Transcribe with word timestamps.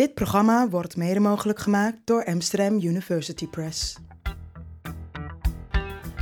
Dit 0.00 0.14
programma 0.14 0.68
wordt 0.68 0.96
mede 0.96 1.20
mogelijk 1.20 1.58
gemaakt 1.58 1.96
door 2.04 2.24
Amsterdam 2.24 2.74
University 2.74 3.48
Press. 3.48 3.96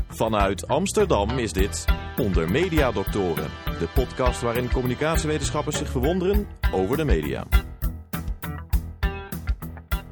Vanuit 0.09 0.69
Amsterdam 0.69 1.31
is 1.31 1.53
dit 1.53 1.85
Onder 2.17 2.51
Media 2.51 2.93
Doctoren, 2.93 3.51
de 3.65 3.89
podcast 3.95 4.41
waarin 4.41 4.73
communicatiewetenschappers 4.73 5.77
zich 5.77 5.91
verwonderen 5.91 6.47
over 6.73 6.97
de 6.97 7.05
media. 7.05 7.45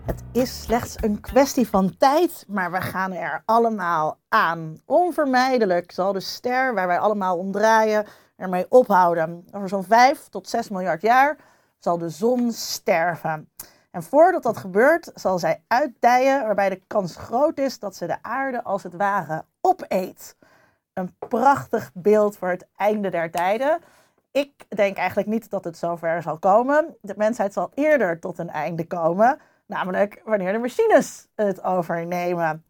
Het 0.05 0.23
is 0.33 0.63
slechts 0.63 0.95
een 1.01 1.21
kwestie 1.21 1.69
van 1.69 1.97
tijd, 1.97 2.45
maar 2.49 2.73
we 2.73 2.81
gaan 2.81 3.13
er 3.13 3.43
allemaal 3.45 4.19
aan. 4.29 4.81
Onvermijdelijk 4.85 5.93
zal 5.93 6.13
de 6.13 6.21
ster 6.21 6.75
waar 6.75 6.87
wij 6.87 6.99
allemaal 6.99 7.39
om 7.39 7.53
draaien 7.53 8.07
ermee 8.37 8.67
ophouden. 8.69 9.45
Over 9.53 9.69
zo'n 9.69 9.85
5 9.85 10.29
tot 10.29 10.49
6 10.49 10.69
miljard 10.69 11.03
jaar 11.03 11.55
zal 11.87 11.99
de 11.99 12.09
zon 12.09 12.53
sterven. 12.53 13.51
En 13.91 14.03
voordat 14.03 14.43
dat 14.43 14.57
gebeurt, 14.57 15.11
zal 15.15 15.39
zij 15.39 15.63
uitdijen, 15.69 16.45
waarbij 16.45 16.69
de 16.69 16.83
kans 16.87 17.17
groot 17.17 17.59
is 17.59 17.79
dat 17.79 17.97
ze 17.97 18.07
de 18.07 18.23
aarde 18.23 18.63
als 18.63 18.83
het 18.83 18.95
ware 18.95 19.45
opeet. 19.61 20.37
Een 20.93 21.17
prachtig 21.19 21.91
beeld 21.95 22.37
voor 22.37 22.49
het 22.49 22.67
einde 22.77 23.11
der 23.11 23.31
tijden. 23.31 23.79
Ik 24.33 24.53
denk 24.69 24.97
eigenlijk 24.97 25.29
niet 25.29 25.51
dat 25.51 25.65
het 25.65 25.77
zover 25.77 26.23
zal 26.23 26.39
komen. 26.39 26.97
De 27.01 27.15
mensheid 27.17 27.53
zal 27.53 27.71
eerder 27.75 28.21
tot 28.21 28.39
een 28.39 28.51
einde 28.51 28.87
komen, 28.87 29.41
namelijk 29.67 30.23
wanneer 30.25 30.53
de 30.53 30.59
machines 30.59 31.29
het 31.35 31.63
overnemen. 31.63 32.65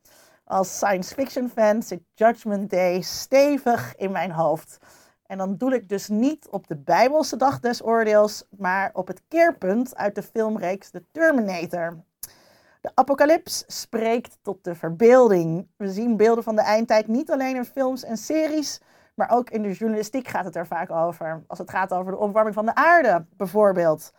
Als 0.44 0.76
science 0.76 1.14
fiction 1.14 1.48
fan 1.48 1.82
zit 1.82 2.02
Judgment 2.14 2.70
Day 2.70 3.00
stevig 3.00 3.96
in 3.96 4.10
mijn 4.10 4.30
hoofd. 4.30 4.78
En 5.26 5.38
dan 5.38 5.56
doel 5.56 5.70
ik 5.70 5.88
dus 5.88 6.08
niet 6.08 6.48
op 6.50 6.66
de 6.66 6.76
Bijbelse 6.76 7.36
dag 7.36 7.60
des 7.60 7.84
oordeels, 7.84 8.44
maar 8.50 8.90
op 8.92 9.06
het 9.06 9.22
keerpunt 9.28 9.96
uit 9.96 10.14
de 10.14 10.22
filmreeks 10.22 10.90
The 10.90 11.02
Terminator. 11.12 12.04
De 12.80 12.90
apocalyps 12.94 13.64
spreekt 13.66 14.38
tot 14.42 14.64
de 14.64 14.74
verbeelding. 14.74 15.68
We 15.76 15.90
zien 15.90 16.16
beelden 16.16 16.44
van 16.44 16.56
de 16.56 16.62
eindtijd 16.62 17.06
niet 17.06 17.30
alleen 17.30 17.56
in 17.56 17.64
films 17.64 18.04
en 18.04 18.16
series, 18.16 18.80
maar 19.14 19.30
ook 19.30 19.50
in 19.50 19.62
de 19.62 19.72
journalistiek 19.72 20.28
gaat 20.28 20.44
het 20.44 20.56
er 20.56 20.66
vaak 20.66 20.90
over. 20.90 21.44
Als 21.46 21.58
het 21.58 21.70
gaat 21.70 21.92
over 21.92 22.12
de 22.12 22.18
opwarming 22.18 22.54
van 22.54 22.66
de 22.66 22.74
aarde, 22.74 23.24
bijvoorbeeld. 23.36 24.12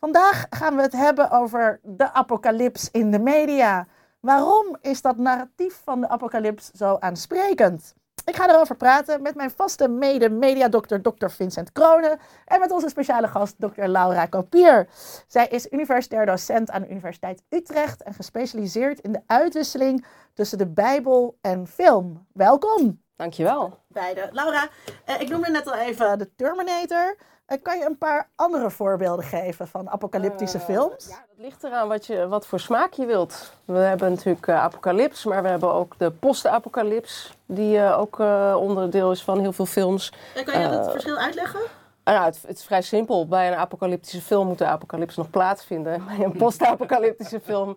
Vandaag 0.00 0.46
gaan 0.50 0.76
we 0.76 0.82
het 0.82 0.92
hebben 0.92 1.30
over 1.30 1.80
de 1.82 2.12
apocalyps 2.12 2.90
in 2.90 3.10
de 3.10 3.18
media. 3.18 3.86
Waarom 4.20 4.76
is 4.80 5.02
dat 5.02 5.16
narratief 5.16 5.80
van 5.84 6.00
de 6.00 6.08
apocalyps 6.08 6.70
zo 6.70 6.96
aansprekend? 7.00 7.94
Ik 8.26 8.36
ga 8.36 8.48
erover 8.48 8.76
praten 8.76 9.22
met 9.22 9.34
mijn 9.34 9.50
vaste 9.50 9.88
mede-mediadokter, 9.88 11.02
Dr. 11.02 11.28
Vincent 11.28 11.72
Kronen. 11.72 12.18
En 12.44 12.60
met 12.60 12.70
onze 12.70 12.88
speciale 12.88 13.28
gast, 13.28 13.54
Dr. 13.58 13.82
Laura 13.82 14.26
Kopier. 14.26 14.88
Zij 15.26 15.46
is 15.46 15.70
universitair 15.70 16.26
docent 16.26 16.70
aan 16.70 16.82
de 16.82 16.90
Universiteit 16.90 17.42
Utrecht 17.48 18.02
en 18.02 18.14
gespecialiseerd 18.14 19.00
in 19.00 19.12
de 19.12 19.22
uitwisseling 19.26 20.06
tussen 20.34 20.58
de 20.58 20.66
Bijbel 20.66 21.38
en 21.40 21.66
film. 21.66 22.26
Welkom. 22.32 23.02
Dankjewel. 23.16 23.78
Beide. 23.88 24.28
Laura, 24.32 24.68
eh, 25.04 25.20
ik 25.20 25.28
noemde 25.28 25.50
net 25.50 25.66
al 25.66 25.74
even 25.74 26.18
de 26.18 26.34
Terminator. 26.34 27.16
Uh, 27.48 27.58
kan 27.62 27.78
je 27.78 27.84
een 27.84 27.98
paar 27.98 28.28
andere 28.34 28.70
voorbeelden 28.70 29.24
geven 29.24 29.68
van 29.68 29.90
apocalyptische 29.90 30.58
uh, 30.58 30.64
films? 30.64 31.06
Ja, 31.08 31.14
dat 31.14 31.44
ligt 31.44 31.64
eraan 31.64 31.88
wat, 31.88 32.06
je, 32.06 32.28
wat 32.28 32.46
voor 32.46 32.60
smaak 32.60 32.92
je 32.92 33.06
wilt. 33.06 33.52
We 33.64 33.78
hebben 33.78 34.10
natuurlijk 34.10 34.46
uh, 34.46 34.62
apocalyps, 34.62 35.24
maar 35.24 35.42
we 35.42 35.48
hebben 35.48 35.72
ook 35.72 35.94
de 35.98 36.10
post-apocalyps, 36.10 37.36
die 37.46 37.94
ook 37.94 38.18
onderdeel 38.58 39.10
is 39.10 39.22
van 39.22 39.40
heel 39.40 39.52
veel 39.52 39.66
films. 39.66 40.12
kan 40.44 40.60
je 40.60 40.66
het 40.66 40.90
verschil 40.90 41.16
uitleggen? 41.16 41.60
Nou, 42.04 42.24
het, 42.24 42.42
het, 42.46 42.56
is 42.56 42.64
vrij 42.64 42.82
simpel. 42.82 43.26
Bij 43.26 43.48
een 43.48 43.58
apocalyptische 43.58 44.20
film 44.20 44.46
moet 44.46 44.58
de 44.58 44.66
apocalyps 44.66 45.16
nog 45.16 45.30
plaatsvinden. 45.30 46.04
Bij 46.04 46.24
een 46.24 46.36
post-apocalyptische 46.36 47.40
film 47.50 47.76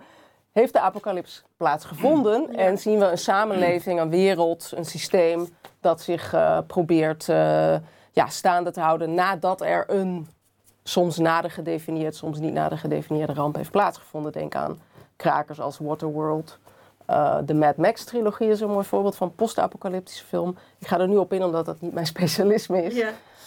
heeft 0.51 0.73
de 0.73 0.79
apocalyps 0.79 1.43
plaatsgevonden. 1.57 2.47
Ja. 2.51 2.57
En 2.57 2.77
zien 2.77 2.99
we 2.99 3.05
een 3.05 3.17
samenleving, 3.17 3.99
een 3.99 4.09
wereld, 4.09 4.71
een 4.75 4.85
systeem 4.85 5.49
dat 5.79 6.01
zich 6.01 6.35
probeert 6.67 7.27
ja, 8.19 8.27
staande 8.27 8.71
te 8.71 8.79
houden 8.79 9.13
nadat 9.13 9.61
er 9.61 9.85
een 9.87 10.27
soms 10.83 11.17
nader 11.17 11.51
gedefinieerd, 11.51 12.15
soms 12.15 12.39
niet 12.39 12.53
nader 12.53 12.77
gedefinieerde 12.77 13.33
ramp 13.33 13.55
heeft 13.55 13.71
plaatsgevonden. 13.71 14.31
Denk 14.31 14.55
aan 14.55 14.79
krakers 15.15 15.59
als 15.59 15.77
Waterworld. 15.77 16.57
Uh, 17.09 17.37
de 17.45 17.53
Mad 17.53 17.77
Max 17.77 18.03
trilogie 18.03 18.49
is 18.49 18.61
een 18.61 18.69
mooi 18.69 18.85
voorbeeld 18.85 19.15
van 19.15 19.35
post-apocalyptische 19.35 20.25
film. 20.25 20.57
Ik 20.79 20.87
ga 20.87 20.99
er 20.99 21.07
nu 21.07 21.17
op 21.17 21.33
in 21.33 21.43
omdat 21.43 21.65
dat 21.65 21.81
niet 21.81 21.93
mijn 21.93 22.05
specialisme 22.15 22.83
is. 22.83 23.05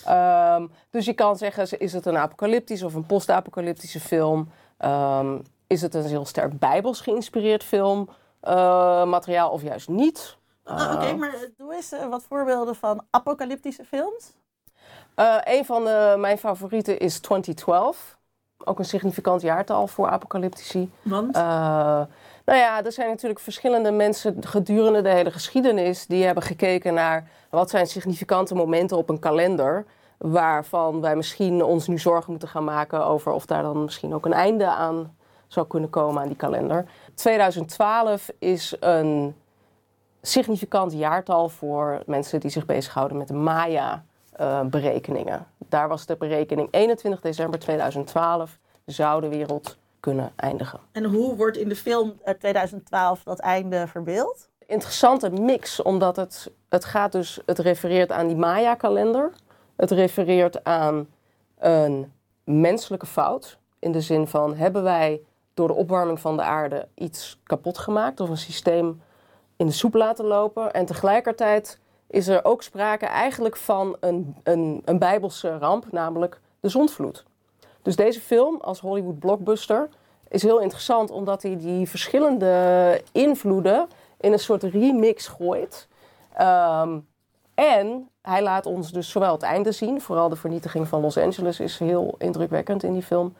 Um, 0.09 0.71
dus 0.91 1.05
je 1.05 1.13
kan 1.13 1.37
zeggen, 1.37 1.79
is 1.79 1.93
het 1.93 2.07
een 2.07 2.17
apocalyptische 2.17 2.87
of 2.87 2.95
een 2.95 3.07
post-apocalyptische 3.07 4.01
film? 4.01 4.51
Um, 4.85 5.43
is 5.67 5.83
het 5.83 5.95
een 5.95 6.05
heel 6.05 6.25
sterk 6.25 6.59
bijbels 6.59 7.01
geïnspireerd 7.01 7.65
film? 7.65 8.09
Uh, 8.45 9.05
materiaal 9.05 9.51
of 9.51 9.63
juist 9.63 9.89
niet? 9.89 10.37
Uh, 10.67 10.73
Oké, 10.75 10.93
okay, 10.93 11.15
maar 11.15 11.47
doe 11.57 11.75
eens 11.75 11.95
wat 12.11 12.25
voorbeelden 12.29 12.75
van 12.75 13.05
apocalyptische 13.11 13.85
films. 13.85 14.33
Uh, 15.17 15.37
een 15.45 15.65
van 15.65 15.85
de, 15.85 16.15
mijn 16.19 16.39
favorieten 16.39 16.99
is 16.99 17.21
2012. 17.21 18.19
Ook 18.65 18.79
een 18.79 18.85
significant 18.85 19.43
jaartal 19.43 19.87
voor 19.87 20.09
apocalyptici. 20.09 20.91
Want? 21.03 21.37
Uh, 21.37 21.43
nou 22.45 22.59
ja, 22.59 22.85
er 22.85 22.93
zijn 22.93 23.09
natuurlijk 23.09 23.41
verschillende 23.41 23.91
mensen 23.91 24.37
gedurende 24.41 25.03
de 25.03 25.09
hele 25.09 25.31
geschiedenis... 25.31 26.07
die 26.07 26.25
hebben 26.25 26.43
gekeken 26.43 26.95
naar 26.95 27.29
wat 27.51 27.71
zijn 27.71 27.87
significante 27.87 28.55
momenten 28.55 28.97
op 28.97 29.09
een 29.09 29.19
kalender... 29.19 29.85
waarvan 30.19 31.01
wij 31.01 31.17
misschien 31.17 31.65
ons 31.65 31.87
nu 31.87 31.99
zorgen 31.99 32.31
moeten 32.31 32.49
gaan 32.49 32.65
maken... 32.65 33.07
over 33.07 33.33
of 33.33 33.47
daar 33.47 33.63
dan 33.63 33.85
misschien 33.85 34.15
ook 34.15 34.27
een 34.27 34.33
einde 34.33 34.67
aan 34.67 35.17
zou 35.47 35.67
kunnen 35.67 35.91
komen 35.91 36.23
aan 36.23 36.29
die 36.29 36.37
kalender. 36.37 36.85
2012 37.15 38.31
is 38.39 38.77
een 38.81 39.35
significant 40.23 40.93
jaartal 40.93 41.49
voor 41.49 42.03
mensen 42.07 42.41
die 42.41 42.51
zich 42.51 42.67
bezighouden 42.67 43.17
met 43.17 43.29
de 43.29 43.35
Maya 43.35 44.05
uh, 44.41 44.61
berekeningen. 44.61 45.47
Daar 45.59 45.89
was 45.89 46.07
de 46.07 46.17
berekening 46.17 46.69
21 46.71 47.21
december 47.21 47.59
2012 47.59 48.59
zou 48.85 49.21
de 49.21 49.29
wereld 49.29 49.77
kunnen 50.01 50.33
eindigen. 50.37 50.81
En 50.93 51.05
hoe 51.05 51.37
wordt 51.37 51.57
in 51.57 51.69
de 51.69 51.77
film 51.77 52.21
2012 52.39 53.23
dat 53.23 53.39
einde 53.39 53.87
verbeeld? 53.87 54.49
Interessante 54.67 55.31
mix, 55.31 55.83
omdat 55.83 56.17
het, 56.17 56.51
het 56.69 56.85
gaat 56.85 57.13
dus, 57.13 57.41
het 57.47 57.59
refereert 57.59 58.13
aan 58.13 58.27
die 58.27 58.37
Maya-kalender. 58.37 59.33
Het 59.77 59.91
refereert 59.91 60.65
aan 60.65 61.09
een 61.59 62.13
menselijke 62.45 63.07
fout. 63.07 63.59
In 63.79 63.93
de 63.93 64.01
zin 64.01 64.27
van, 64.27 64.55
hebben 64.55 64.83
wij 64.83 65.21
door 65.55 65.69
de 65.69 65.75
opwarming 65.75 66.21
van 66.21 66.37
de 66.37 66.43
aarde 66.43 66.89
iets 66.95 67.41
kapot 67.43 67.79
gemaakt 67.79 68.21
of 68.21 68.29
een 68.29 68.37
systeem 68.37 69.03
in 69.57 69.67
de 69.67 69.73
soep 69.73 69.95
laten 69.95 70.25
lopen? 70.25 70.73
En 70.73 70.87
tegelijkertijd 70.87 71.79
is 72.13 72.29
er 72.29 72.45
ook 72.45 72.63
sprake 72.63 73.07
eigenlijk 73.07 73.57
van 73.57 73.97
een, 74.01 74.37
een, 74.43 74.83
een 74.85 74.99
bijbelse 74.99 75.59
ramp, 75.59 75.87
namelijk 75.91 76.41
de 76.61 76.69
zondvloed. 76.69 77.25
Dus 77.83 77.97
deze 77.97 78.21
film 78.21 78.61
als 78.61 78.81
Hollywood 78.81 79.19
blockbuster 79.19 79.89
is 80.29 80.43
heel 80.43 80.61
interessant 80.61 81.11
omdat 81.11 81.43
hij 81.43 81.57
die 81.57 81.89
verschillende 81.89 83.03
invloeden 83.13 83.89
in 84.21 84.33
een 84.33 84.39
soort 84.39 84.63
remix 84.63 85.27
gooit. 85.27 85.89
Um, 86.41 87.07
en 87.55 88.09
hij 88.23 88.43
laat 88.43 88.67
ons 88.67 88.93
dus 88.93 89.11
zowel 89.11 89.33
het 89.33 89.43
einde 89.43 89.73
zien, 89.73 90.01
vooral 90.01 90.29
de 90.29 90.37
vernietiging 90.37 90.89
van 90.89 91.01
Los 91.01 91.19
Angeles 91.19 91.61
is 91.61 91.79
heel 91.79 92.15
indrukwekkend 92.19 92.83
in 92.83 92.93
die 92.93 93.03
film. 93.03 93.35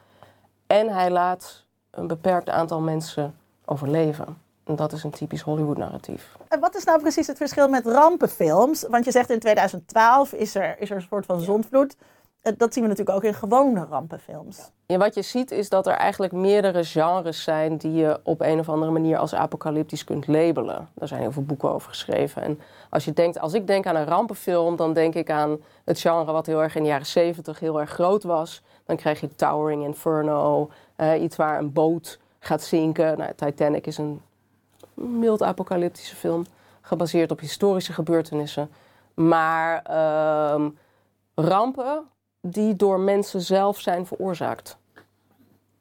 En 0.67 0.89
hij 0.89 1.09
laat 1.09 1.63
een 1.89 2.07
beperkt 2.07 2.49
aantal 2.49 2.79
mensen 2.79 3.35
overleven. 3.65 4.42
Dat 4.63 4.91
is 4.91 5.03
een 5.03 5.11
typisch 5.11 5.41
Hollywood-narratief. 5.41 6.37
En 6.47 6.59
wat 6.59 6.75
is 6.75 6.83
nou 6.83 7.01
precies 7.01 7.27
het 7.27 7.37
verschil 7.37 7.67
met 7.67 7.85
rampenfilms? 7.85 8.85
Want 8.89 9.05
je 9.05 9.11
zegt 9.11 9.29
in 9.29 9.39
2012 9.39 10.33
is 10.33 10.55
er, 10.55 10.79
is 10.79 10.89
er 10.89 10.95
een 10.95 11.01
soort 11.01 11.25
van 11.25 11.39
zondvloed. 11.39 11.95
Eh, 12.43 12.53
dat 12.57 12.73
zien 12.73 12.83
we 12.83 12.89
natuurlijk 12.89 13.17
ook 13.17 13.23
in 13.23 13.33
gewone 13.33 13.85
rampenfilms. 13.89 14.71
Ja, 14.85 14.97
wat 14.97 15.15
je 15.15 15.21
ziet 15.21 15.51
is 15.51 15.69
dat 15.69 15.87
er 15.87 15.93
eigenlijk 15.93 16.33
meerdere 16.33 16.83
genres 16.83 17.43
zijn 17.43 17.77
die 17.77 17.93
je 17.93 18.19
op 18.23 18.41
een 18.41 18.59
of 18.59 18.69
andere 18.69 18.91
manier 18.91 19.17
als 19.17 19.33
apocalyptisch 19.33 20.03
kunt 20.03 20.27
labelen. 20.27 20.89
Daar 20.93 21.07
zijn 21.07 21.21
heel 21.21 21.31
veel 21.31 21.43
boeken 21.43 21.69
over 21.69 21.89
geschreven. 21.89 22.41
En 22.41 22.59
als, 22.89 23.05
je 23.05 23.13
denkt, 23.13 23.39
als 23.39 23.53
ik 23.53 23.67
denk 23.67 23.85
aan 23.85 23.95
een 23.95 24.05
rampenfilm, 24.05 24.75
dan 24.75 24.93
denk 24.93 25.15
ik 25.15 25.29
aan 25.29 25.57
het 25.85 25.99
genre 25.99 26.31
wat 26.31 26.45
heel 26.45 26.61
erg 26.61 26.75
in 26.75 26.81
de 26.81 26.89
jaren 26.89 27.05
70 27.05 27.59
heel 27.59 27.79
erg 27.79 27.89
groot 27.89 28.23
was. 28.23 28.61
Dan 28.85 28.95
krijg 28.95 29.19
je 29.19 29.35
Towering 29.35 29.83
Inferno, 29.83 30.69
uh, 30.97 31.21
iets 31.21 31.35
waar 31.35 31.59
een 31.59 31.73
boot 31.73 32.19
gaat 32.39 32.63
zinken. 32.63 33.17
Nou, 33.17 33.31
Titanic 33.35 33.87
is 33.87 33.97
een 33.97 34.21
mild 34.93 35.41
apocalyptische 35.41 36.15
film, 36.15 36.45
gebaseerd 36.81 37.31
op 37.31 37.39
historische 37.39 37.93
gebeurtenissen. 37.93 38.69
Maar 39.13 39.83
uh, 39.89 40.65
rampen 41.35 42.03
die 42.41 42.75
door 42.75 42.99
mensen 42.99 43.41
zelf 43.41 43.79
zijn 43.79 44.05
veroorzaakt. 44.05 44.77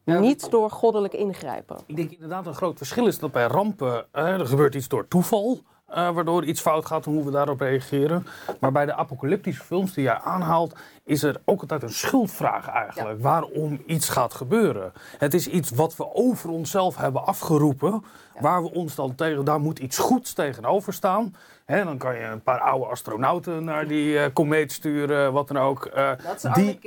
Niet 0.04 0.50
door 0.50 0.70
goddelijk 0.70 1.14
ingrijpen. 1.14 1.76
Ik 1.86 1.96
denk 1.96 2.10
inderdaad 2.10 2.46
een 2.46 2.54
groot 2.54 2.76
verschil 2.76 3.06
is 3.06 3.18
dat 3.18 3.32
bij 3.32 3.46
rampen 3.46 4.06
er 4.12 4.46
gebeurt 4.46 4.74
iets 4.74 4.88
door 4.88 5.08
toeval. 5.08 5.60
Eh, 5.92 6.10
waardoor 6.10 6.44
iets 6.44 6.60
fout 6.60 6.86
gaat 6.86 7.06
en 7.06 7.12
hoe 7.12 7.24
we 7.24 7.30
daarop 7.30 7.60
reageren. 7.60 8.26
Maar 8.60 8.72
bij 8.72 8.86
de 8.86 8.94
apocalyptische 8.94 9.64
films 9.64 9.94
die 9.94 10.04
jij 10.04 10.18
aanhaalt, 10.18 10.76
is 11.04 11.22
er 11.22 11.40
ook 11.44 11.60
altijd 11.60 11.82
een 11.82 11.90
schuldvraag 11.90 12.68
eigenlijk. 12.68 13.22
Waarom 13.22 13.82
iets 13.86 14.08
gaat 14.08 14.34
gebeuren. 14.34 14.92
Het 15.18 15.34
is 15.34 15.46
iets 15.46 15.70
wat 15.70 15.96
we 15.96 16.14
over 16.14 16.50
onszelf 16.50 16.96
hebben 16.96 17.26
afgeroepen. 17.26 18.04
Waar 18.40 18.62
we 18.62 18.72
ons 18.72 18.94
dan 18.94 19.14
tegen, 19.14 19.44
daar 19.44 19.60
moet 19.60 19.78
iets 19.78 19.98
goeds 19.98 20.32
tegenover 20.32 20.92
staan. 20.92 21.34
Dan 21.66 21.98
kan 21.98 22.14
je 22.14 22.22
een 22.22 22.42
paar 22.42 22.60
oude 22.60 22.86
astronauten 22.86 23.64
naar 23.64 23.86
die 23.86 24.14
uh, 24.14 24.24
komeet 24.32 24.72
sturen, 24.72 25.32
wat 25.32 25.48
dan 25.48 25.56
ook. 25.56 25.90
Uh, 25.96 26.10
dat 26.24 26.44
is 26.44 26.52
die, 26.52 26.78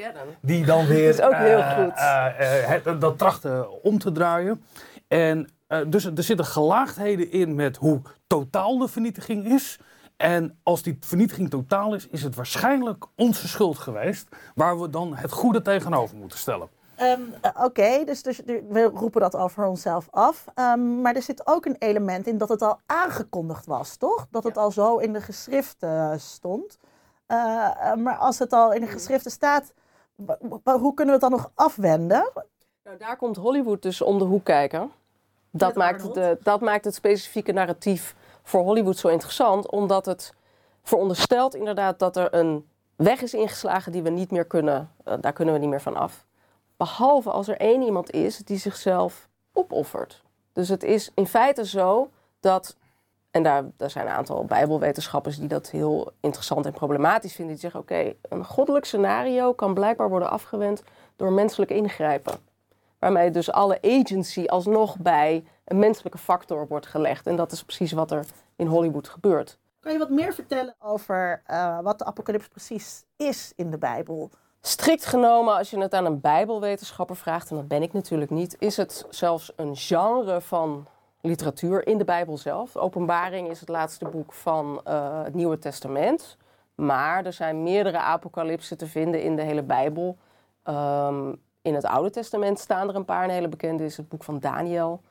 die 0.42 0.66
dan 0.66 0.86
weer. 0.86 1.16
Dat 1.16 1.20
is 1.20 1.26
ook 1.26 1.42
heel 1.42 1.64
goed. 1.64 1.94
Het, 2.84 3.02
dat 3.02 3.18
trachten 3.18 3.84
om 3.84 4.00
te 4.00 4.12
draaien. 4.12 4.64
En 5.08 5.50
dus 5.88 6.06
er 6.06 6.24
zitten 6.24 6.46
gelaagdheden 6.46 7.32
in 7.32 7.56
met 7.56 7.78
hoe 7.78 8.02
totaal 8.28 8.78
de 8.78 8.88
vernietiging 8.88 9.46
is. 9.46 9.80
En 10.18 10.60
als 10.64 10.82
die 10.82 10.98
vernietiging 11.00 11.50
totaal 11.50 11.96
is, 11.96 12.08
is 12.08 12.24
het 12.24 12.36
waarschijnlijk 12.36 13.06
onze 13.16 13.48
schuld 13.48 13.78
geweest. 13.78 14.28
Waar 14.56 14.80
we 14.80 14.90
dan 14.90 15.16
het 15.16 15.32
goede 15.32 15.62
tegenover 15.62 16.18
moeten 16.18 16.38
stellen. 16.40 16.70
Ehm, 16.96 17.22
oké, 17.64 18.04
dus, 18.06 18.24
dus, 18.24 18.42
we 18.46 18.92
roepen 18.94 19.22
dat 19.22 19.36
al 19.36 19.50
voor 19.50 19.66
onszelf 19.66 20.08
af. 20.12 20.46
Um, 20.56 21.02
maar 21.02 21.16
er 21.16 21.22
zit 21.22 21.48
ook 21.48 21.66
een 21.66 21.76
element 21.80 22.28
in 22.28 22.38
dat 22.38 22.50
het 22.50 22.62
al 22.62 22.80
aangekondigd 22.86 23.66
was, 23.66 23.96
toch? 23.96 24.28
Dat 24.30 24.44
het 24.44 24.58
al 24.58 24.72
zo 24.72 24.98
in 24.98 25.14
de 25.14 25.22
geschriften 25.22 26.20
stond. 26.20 26.78
Uh, 27.28 27.94
maar 27.94 28.16
als 28.16 28.40
het 28.40 28.54
al 28.54 28.74
in 28.74 28.82
de 28.82 28.88
geschriften 28.88 29.32
staat, 29.32 29.74
hoe 30.64 30.94
kunnen 30.94 31.20
we 31.20 31.26
het 31.26 31.32
dan 31.32 31.32
nog 31.32 31.52
afwenden? 31.56 32.32
Nou, 32.84 32.98
daar 32.98 33.18
komt 33.18 33.36
Hollywood 33.36 33.82
dus 33.82 34.02
om 34.02 34.20
de 34.20 34.26
hoek 34.26 34.44
kijken. 34.44 34.92
Dat, 35.58 35.76
maakt, 35.76 36.14
de, 36.14 36.38
dat 36.42 36.62
maakt 36.62 36.86
het 36.86 36.96
specifieke 36.96 37.52
narratief 37.52 38.16
voor 38.44 38.62
Hollywood 38.62 38.98
zo 38.98 39.08
interessant, 39.08 39.72
omdat 39.72 40.06
het 40.06 40.34
veronderstelt 40.84 41.56
inderdaad 41.56 42.00
dat 42.00 42.18
er 42.18 42.34
een 42.34 42.70
weg 42.96 43.22
is 43.22 43.34
ingeslagen 43.34 43.92
die 43.92 44.02
we 44.02 44.10
niet 44.10 44.32
meer 44.32 44.46
kunnen, 44.46 44.92
uh, 45.08 45.14
daar 45.22 45.34
kunnen 45.34 45.54
we 45.54 45.60
niet 45.60 45.70
meer 45.70 45.82
van 45.82 45.96
af. 45.96 46.26
Behalve 46.78 47.30
als 47.30 47.48
er 47.48 47.58
één 47.58 47.82
iemand 47.82 48.12
is 48.12 48.38
die 48.38 48.58
zichzelf 48.58 49.28
opoffert. 49.54 50.24
Dus 50.54 50.70
het 50.70 50.84
is 50.84 51.12
in 51.14 51.28
feite 51.28 51.66
zo 51.66 52.10
dat, 52.40 52.76
en 53.32 53.44
daar, 53.44 53.64
daar 53.78 53.90
zijn 53.90 54.08
een 54.08 54.14
aantal 54.14 54.46
bijbelwetenschappers 54.46 55.38
die 55.38 55.48
dat 55.48 55.70
heel 55.70 56.12
interessant 56.20 56.66
en 56.66 56.74
problematisch 56.74 57.34
vinden, 57.34 57.54
die 57.54 57.62
zeggen 57.62 57.80
oké, 57.80 58.14
een 58.22 58.46
goddelijk 58.46 58.86
scenario 58.86 59.54
kan 59.54 59.74
blijkbaar 59.74 60.10
worden 60.10 60.30
afgewend 60.30 60.84
door 61.16 61.32
menselijk 61.32 61.72
ingrijpen. 61.72 62.34
Waarmee 63.00 63.32
dus 63.32 63.52
alle 63.52 63.80
agency 63.82 64.46
alsnog 64.46 64.98
bij 64.98 65.44
een 65.66 65.80
menselijke 65.80 66.18
factor 66.18 66.68
wordt 66.68 66.86
gelegd. 66.86 67.28
En 67.28 67.36
dat 67.36 67.52
is 67.52 67.64
precies 67.64 67.92
wat 67.92 68.12
er 68.12 68.26
in 68.56 68.68
Hollywood 68.68 69.10
gebeurt. 69.10 69.58
Kan 69.80 69.92
je 69.92 70.00
wat 70.00 70.10
meer 70.10 70.34
vertellen 70.34 70.76
over 70.80 71.42
uh, 71.52 71.80
wat 71.80 72.00
de 72.00 72.06
apocalyps 72.06 72.48
precies 72.48 73.06
is 73.16 73.54
in 73.56 73.72
de 73.72 73.78
Bijbel? 73.78 74.30
Strikt 74.62 75.06
genomen, 75.06 75.56
als 75.58 75.70
je 75.70 75.80
het 75.80 75.94
aan 75.94 76.06
een 76.06 76.22
Bijbelwetenschapper 76.22 77.16
vraagt, 77.16 77.50
en 77.50 77.56
dat 77.56 77.68
ben 77.68 77.82
ik 77.82 77.94
natuurlijk 77.94 78.32
niet, 78.32 78.56
is 78.60 78.78
het 78.78 79.06
zelfs 79.10 79.52
een 79.56 79.76
genre 79.76 80.42
van 80.42 80.88
literatuur 81.22 81.88
in 81.88 81.98
de 81.98 82.06
Bijbel 82.06 82.38
zelf. 82.38 82.76
Openbaring 82.76 83.50
is 83.50 83.60
het 83.60 83.70
laatste 83.70 84.06
boek 84.06 84.34
van 84.34 84.82
uh, 84.88 85.24
het 85.24 85.34
Nieuwe 85.34 85.60
Testament. 85.60 86.38
Maar 86.76 87.26
er 87.26 87.34
zijn 87.34 87.64
meerdere 87.64 87.98
apocalypsen 87.98 88.78
te 88.78 88.88
vinden 88.88 89.22
in 89.22 89.36
de 89.36 89.42
hele 89.42 89.64
Bijbel. 89.64 90.18
Um, 90.64 91.42
in 91.66 91.74
het 91.74 91.86
Oude 91.86 92.10
Testament 92.10 92.60
staan 92.60 92.90
er 92.90 92.96
een 92.96 93.06
paar. 93.06 93.24
Een 93.24 93.30
hele 93.30 93.48
bekende 93.48 93.86
is 93.86 93.98
het 93.98 94.10
boek 94.10 94.24
van 94.24 94.40
Daniel. 94.40 95.02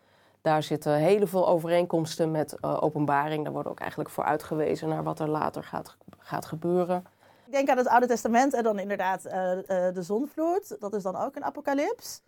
Daar 0.43 0.63
zitten 0.63 0.95
heel 0.95 1.27
veel 1.27 1.49
overeenkomsten 1.49 2.31
met 2.31 2.57
uh, 2.61 2.83
openbaring. 2.83 3.45
Daar 3.45 3.53
wordt 3.53 3.69
ook 3.69 3.81
eigenlijk 3.81 4.11
voor 4.11 4.25
uitgewezen 4.25 4.89
naar 4.89 5.03
wat 5.03 5.21
er 5.21 5.29
later 5.29 5.65
gaat, 5.65 5.97
gaat 6.19 6.47
gebeuren. 6.47 7.07
Ik 7.47 7.53
denk 7.53 7.69
aan 7.69 7.77
het 7.77 7.89
Oude 7.89 8.07
Testament 8.07 8.55
en 8.55 8.63
dan 8.63 8.79
inderdaad 8.79 9.27
uh, 9.27 9.33
uh, 9.33 9.63
de 9.67 10.03
zonvloed. 10.03 10.77
Dat 10.81 10.95
is 10.95 11.03
dan 11.03 11.17
ook 11.17 11.37
een 11.37 11.45
apocalyps. 11.45 12.21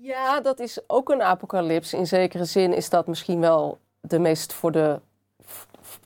Ja, 0.00 0.40
dat 0.40 0.60
is 0.60 0.80
ook 0.86 1.08
een 1.08 1.22
apocalyps. 1.22 1.92
In 1.92 2.06
zekere 2.06 2.44
zin 2.44 2.72
is 2.72 2.90
dat 2.90 3.06
misschien 3.06 3.40
wel 3.40 3.78
de 4.00 4.18
meest 4.18 4.52
voor 4.52 4.72
de 4.72 5.00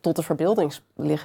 tot 0.01 0.17
de 0.17 0.23
verbeelding 0.23 0.81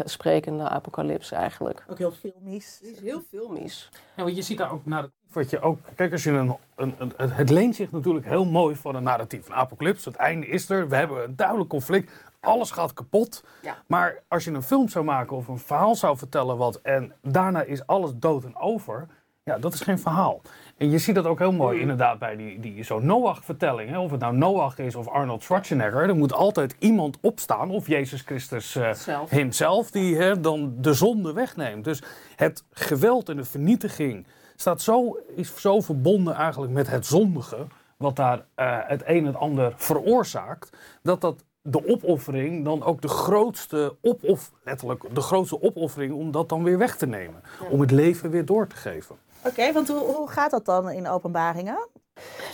sprekende 0.06 0.70
apocalyps 0.70 1.32
eigenlijk. 1.32 1.86
Ook 1.90 1.98
heel 1.98 2.12
filmisch. 2.12 2.80
Het 2.82 2.92
is 2.92 3.00
heel 3.00 3.22
filmisch. 3.30 3.90
Ja, 4.16 4.24
want 4.24 4.36
je 4.36 4.42
ziet 4.42 4.58
daar 4.58 4.72
ook 4.72 4.86
naar 4.86 5.02
het 5.02 5.12
wat 5.36 5.50
je 5.50 5.60
ook. 5.60 5.80
Kijk, 5.96 6.12
als 6.12 6.24
je 6.24 6.32
een, 6.32 6.56
een, 6.76 6.96
een, 6.98 7.32
het 7.32 7.50
leent 7.50 7.76
zich 7.76 7.92
natuurlijk 7.92 8.26
heel 8.26 8.46
mooi 8.46 8.76
voor 8.76 8.96
een 8.96 9.04
narratief. 9.04 9.48
Een 9.48 9.54
apocalyps, 9.54 10.06
het 10.06 10.16
einde 10.16 10.48
is 10.48 10.70
er. 10.70 10.90
We 10.90 10.96
hebben 10.96 11.24
een 11.24 11.36
duidelijk 11.36 11.70
conflict. 11.70 12.12
Alles 12.40 12.72
gaat 12.72 12.94
kapot. 12.94 13.44
Ja. 13.62 13.76
Maar 13.88 14.22
als 14.28 14.44
je 14.44 14.52
een 14.52 14.64
film 14.64 14.90
zou 14.90 15.06
maken 15.06 15.38
of 15.38 15.48
een 15.48 15.60
verhaal 15.60 15.96
zou 15.96 16.18
vertellen 16.18 16.58
wat. 16.58 16.82
en 16.82 17.14
daarna 17.22 17.62
is 17.62 17.88
alles 17.88 18.12
dood 18.16 18.44
en 18.44 18.58
over. 18.58 19.08
Ja, 19.44 19.58
dat 19.58 19.74
is 19.74 19.82
geen 19.82 20.00
verhaal. 20.00 20.42
En 20.78 20.90
je 20.90 20.98
ziet 20.98 21.16
dat 21.16 21.26
ook 21.26 21.40
heel 21.40 21.52
mooi 21.52 21.80
inderdaad 21.80 22.20
bij 22.20 22.36
die, 22.36 22.60
die 22.60 22.84
zo'n 22.84 23.06
Noach-vertelling. 23.06 23.98
Of 23.98 24.12
het 24.12 24.20
nou 24.20 24.36
Noach 24.36 24.78
is 24.78 24.96
of 24.96 25.08
Arnold 25.08 25.44
Schwarzenegger. 25.44 26.10
Er 26.10 26.16
moet 26.16 26.34
altijd 26.34 26.76
iemand 26.80 27.18
opstaan, 27.22 27.70
of 27.70 27.88
Jezus 27.88 28.22
Christus 28.22 28.76
uh, 28.76 28.92
hemzelf, 29.28 29.92
die 29.92 30.16
hè, 30.16 30.40
dan 30.40 30.74
de 30.78 30.94
zonde 30.94 31.34
wegneemt. 31.34 31.84
Dus 31.84 32.04
het 32.36 32.64
geweld 32.72 33.30
en 33.30 33.36
de 33.36 33.46
vernietiging 33.46 34.26
staat 34.56 34.82
zo, 34.82 35.18
is 35.36 35.56
zo 35.56 35.82
verbonden 35.82 36.34
eigenlijk 36.34 36.72
met 36.72 36.88
het 36.88 37.06
zondige. 37.06 37.68
Wat 37.98 38.16
daar 38.16 38.38
uh, 38.38 38.78
het 38.82 39.02
een 39.06 39.18
en 39.18 39.26
het 39.26 39.36
ander 39.36 39.74
veroorzaakt. 39.76 40.70
Dat 41.02 41.22
dat 41.22 41.44
de 41.62 41.88
opoffering 41.88 42.66
dan 42.66 42.84
ook 42.84 43.02
de 43.02 43.08
grootste 43.08 43.96
opoff, 44.02 44.52
letterlijk 44.64 45.16
de 45.16 45.22
grootste 45.22 45.62
opoffering 45.62 46.14
om 46.14 46.32
dat 46.32 46.50
dan 46.50 46.64
weer 46.64 46.78
weg 46.78 46.98
te 46.98 47.06
nemen. 47.06 47.44
Om 47.70 47.80
het 47.82 47.92
leven 47.92 48.30
weer 48.30 48.46
door 48.46 48.68
te 48.68 48.76
geven. 48.76 49.16
Oké, 49.44 49.72
want 49.72 49.88
hoe, 49.88 50.00
hoe 50.00 50.30
gaat 50.30 50.52
dat 50.52 50.66
dan 50.66 50.90
in 50.90 51.08
openbaringen? 51.08 51.88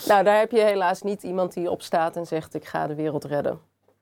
Nou, 0.07 0.24
daar 0.24 0.39
heb 0.39 0.51
je 0.51 0.62
helaas 0.62 1.01
niet 1.01 1.24
iemand 1.24 1.53
die 1.53 1.71
opstaat 1.71 2.15
en 2.15 2.27
zegt: 2.27 2.53
Ik 2.53 2.65
ga 2.65 2.88
de 2.88 2.95
wereld 2.95 3.24
redden. 3.24 3.59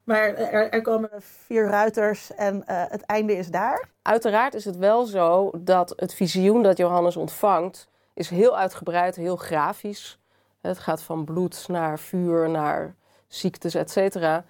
Maar 0.10 0.34
er, 0.36 0.82
komen 0.82 1.10
vier 1.18 1.68
ruiters 1.68 2.36
en 2.36 2.56
uh, 2.56 2.62
het 2.68 3.02
einde 3.02 3.38
is 3.38 3.48
daar? 3.48 3.90
Uiteraard 4.02 4.54
is 4.54 4.66
het 4.66 4.78
wel 4.78 5.06
zo 5.06 5.52
dat 5.58 5.94
het 5.96 6.14
visioen 6.14 6.64
dat 6.64 6.78
Johannes 6.78 7.16
ontvangt, 7.16 7.88
is 8.14 8.30
heel 8.30 8.58
uitgebreid, 8.58 9.16
heel 9.16 9.36
grafisch. 9.36 10.20
Het 10.62 10.80
gaat 10.80 11.02
van 11.02 11.26
bloed 11.26 11.68
naar 11.68 12.00
vuur, 12.00 12.50
naar 12.50 12.96
ziektes, 13.28 13.76
et 13.76 13.92
cetera. 13.92 14.46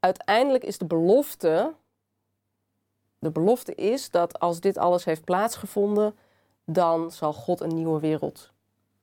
Uiteindelijk 0.00 0.64
is 0.64 0.78
de 0.78 0.86
belofte. 0.86 1.74
De 3.18 3.30
belofte 3.30 3.74
is 3.74 4.10
dat 4.10 4.38
als 4.38 4.60
dit 4.60 4.78
alles 4.78 5.04
heeft 5.04 5.24
plaatsgevonden, 5.24 6.16
dan 6.64 7.10
zal 7.10 7.32
God 7.32 7.60
een 7.60 7.74
nieuwe 7.74 8.00
wereld 8.00 8.50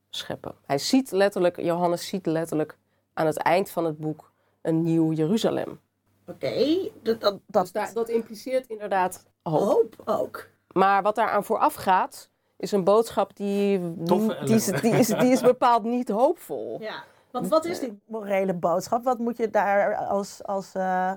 scheppen. 0.09 0.56
Hij 0.65 0.77
ziet 0.77 1.12
letterlijk, 1.12 1.62
Johannes 1.62 2.07
ziet 2.07 2.25
letterlijk 2.25 2.77
aan 3.13 3.25
het 3.25 3.38
eind 3.38 3.69
van 3.69 3.86
het 3.86 3.97
boek 3.97 4.31
een 4.61 4.81
nieuw 4.81 5.11
Jeruzalem. 5.11 5.83
Oké, 6.27 6.89
dat, 7.03 7.21
dat, 7.21 7.39
dat... 7.47 7.69
Dus 7.73 7.94
dat 7.94 8.09
impliceert 8.09 8.67
inderdaad 8.67 9.25
hoop. 9.41 9.61
hoop 9.61 10.01
ook. 10.05 10.47
Maar 10.71 11.01
wat 11.01 11.15
daaraan 11.15 11.44
vooraf 11.44 11.73
gaat, 11.73 12.29
is 12.57 12.71
een 12.71 12.83
boodschap 12.83 13.35
die, 13.35 13.94
die, 13.95 14.44
die, 14.44 14.55
is, 14.55 14.65
die, 14.65 14.94
is, 14.94 15.07
die 15.07 15.31
is 15.31 15.41
bepaald 15.41 15.83
niet 15.83 16.09
hoopvol. 16.09 16.81
Ja, 16.81 17.03
want 17.31 17.47
wat 17.47 17.65
is 17.65 17.79
die 17.79 18.01
morele 18.05 18.53
boodschap? 18.53 19.03
Wat 19.03 19.19
moet 19.19 19.37
je 19.37 19.49
daar 19.49 19.95
als, 19.95 20.44
als 20.44 20.75
uh, 20.75 21.11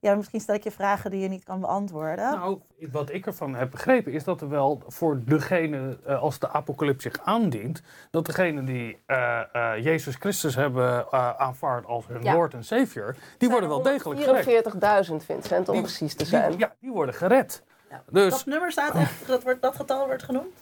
ja, 0.00 0.14
misschien 0.14 0.40
stel 0.40 0.54
ik 0.54 0.64
je 0.64 0.70
vragen 0.70 1.10
die 1.10 1.20
je 1.20 1.28
niet 1.28 1.44
kan 1.44 1.60
beantwoorden. 1.60 2.30
Nou, 2.30 2.60
wat 2.90 3.12
ik 3.12 3.26
ervan 3.26 3.54
heb 3.54 3.70
begrepen 3.70 4.12
is 4.12 4.24
dat 4.24 4.40
er 4.40 4.48
wel 4.48 4.82
voor 4.86 5.20
degene, 5.24 5.98
uh, 6.06 6.22
als 6.22 6.38
de 6.38 6.48
apocalyps 6.48 7.02
zich 7.02 7.18
aandient, 7.24 7.82
dat 8.10 8.26
degene 8.26 8.64
die 8.64 8.98
uh, 9.06 9.40
uh, 9.52 9.72
Jezus 9.80 10.14
Christus 10.14 10.54
hebben 10.54 11.12
aanvaard 11.38 11.86
als 11.86 12.06
hun 12.06 12.22
ja. 12.22 12.34
Lord 12.34 12.54
en 12.54 12.64
Savior, 12.64 13.16
die 13.38 13.48
worden 13.48 13.68
wel 13.68 13.82
degelijk 13.82 14.20
gered. 14.20 15.08
44.000 15.10 15.14
Vincent, 15.16 15.68
om 15.68 15.74
die, 15.74 15.82
precies 15.82 16.14
te 16.14 16.24
zijn. 16.24 16.50
Die, 16.50 16.58
ja, 16.58 16.74
die 16.80 16.90
worden 16.90 17.14
gered. 17.14 17.62
Ja. 17.90 18.02
Dus, 18.10 18.30
dat 18.30 18.46
nummer 18.46 18.72
staat 18.72 18.94
echt, 18.94 19.26
dat, 19.26 19.42
wordt, 19.42 19.62
dat 19.62 19.76
getal 19.76 20.06
wordt 20.06 20.22
genoemd? 20.22 20.54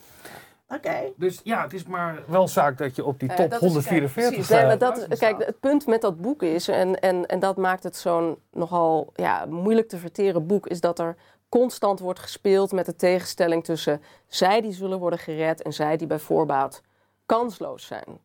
Oké. 0.69 0.87
Okay. 0.87 1.13
Dus 1.17 1.39
ja, 1.43 1.61
het 1.61 1.73
is 1.73 1.83
maar 1.83 2.23
wel 2.27 2.47
zaak 2.47 2.77
dat 2.77 2.95
je 2.95 3.05
op 3.05 3.19
die 3.19 3.33
top 3.35 3.53
uh, 3.53 3.59
144 3.59 4.45
staat. 4.45 4.57
Nee, 4.57 4.67
maar 4.67 4.77
dat, 4.77 5.17
kijk, 5.17 5.45
het 5.45 5.59
punt 5.59 5.87
met 5.87 6.01
dat 6.01 6.21
boek 6.21 6.43
is, 6.43 6.67
en, 6.67 6.99
en, 6.99 7.25
en 7.25 7.39
dat 7.39 7.57
maakt 7.57 7.83
het 7.83 7.95
zo'n 7.95 8.37
nogal 8.51 9.09
ja, 9.15 9.45
moeilijk 9.45 9.87
te 9.89 9.97
verteren 9.97 10.47
boek, 10.47 10.67
is 10.67 10.81
dat 10.81 10.99
er 10.99 11.15
constant 11.49 11.99
wordt 11.99 12.19
gespeeld 12.19 12.71
met 12.71 12.85
de 12.85 12.95
tegenstelling 12.95 13.63
tussen 13.63 14.01
zij 14.27 14.61
die 14.61 14.73
zullen 14.73 14.99
worden 14.99 15.19
gered 15.19 15.61
en 15.61 15.73
zij 15.73 15.97
die 15.97 16.07
bij 16.07 16.19
voorbaat 16.19 16.81
kansloos 17.25 17.85
zijn. 17.85 18.19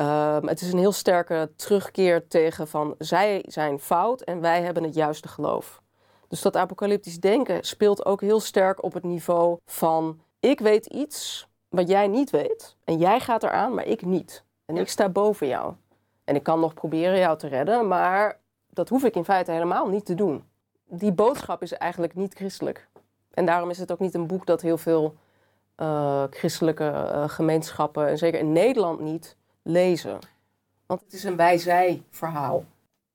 Um, 0.00 0.48
het 0.48 0.60
is 0.60 0.72
een 0.72 0.78
heel 0.78 0.92
sterke 0.92 1.50
terugkeer 1.56 2.28
tegen 2.28 2.68
van 2.68 2.94
zij 2.98 3.44
zijn 3.48 3.80
fout 3.80 4.20
en 4.20 4.40
wij 4.40 4.62
hebben 4.62 4.82
het 4.82 4.94
juiste 4.94 5.28
geloof. 5.28 5.82
Dus 6.28 6.42
dat 6.42 6.56
apocalyptisch 6.56 7.20
denken 7.20 7.64
speelt 7.64 8.06
ook 8.06 8.20
heel 8.20 8.40
sterk 8.40 8.82
op 8.82 8.92
het 8.92 9.02
niveau 9.02 9.58
van 9.64 10.20
ik 10.40 10.60
weet 10.60 10.86
iets 10.86 11.48
wat 11.76 11.88
jij 11.88 12.06
niet 12.06 12.30
weet. 12.30 12.76
En 12.84 12.98
jij 12.98 13.20
gaat 13.20 13.42
eraan, 13.42 13.74
maar 13.74 13.86
ik 13.86 14.02
niet. 14.02 14.44
En 14.64 14.76
ik 14.76 14.88
sta 14.88 15.08
boven 15.08 15.46
jou. 15.46 15.74
En 16.24 16.34
ik 16.34 16.42
kan 16.42 16.60
nog 16.60 16.74
proberen 16.74 17.18
jou 17.18 17.38
te 17.38 17.46
redden, 17.46 17.88
maar 17.88 18.38
dat 18.70 18.88
hoef 18.88 19.04
ik 19.04 19.14
in 19.14 19.24
feite 19.24 19.50
helemaal 19.50 19.88
niet 19.88 20.04
te 20.04 20.14
doen. 20.14 20.44
die 20.88 21.12
boodschap 21.12 21.62
is 21.62 21.72
eigenlijk 21.72 22.14
niet 22.14 22.34
christelijk. 22.34 22.88
En 23.30 23.46
daarom 23.46 23.70
is 23.70 23.78
het 23.78 23.92
ook 23.92 23.98
niet 23.98 24.14
een 24.14 24.26
boek 24.26 24.46
dat 24.46 24.60
heel 24.60 24.78
veel 24.78 25.14
uh, 25.76 26.24
christelijke 26.30 26.84
uh, 26.84 27.28
gemeenschappen, 27.28 28.08
en 28.08 28.18
zeker 28.18 28.40
in 28.40 28.52
Nederland 28.52 29.00
niet, 29.00 29.36
lezen. 29.62 30.18
Want 30.86 31.00
het 31.00 31.12
is 31.12 31.24
een 31.24 31.36
wij-zij-verhaal. 31.36 32.64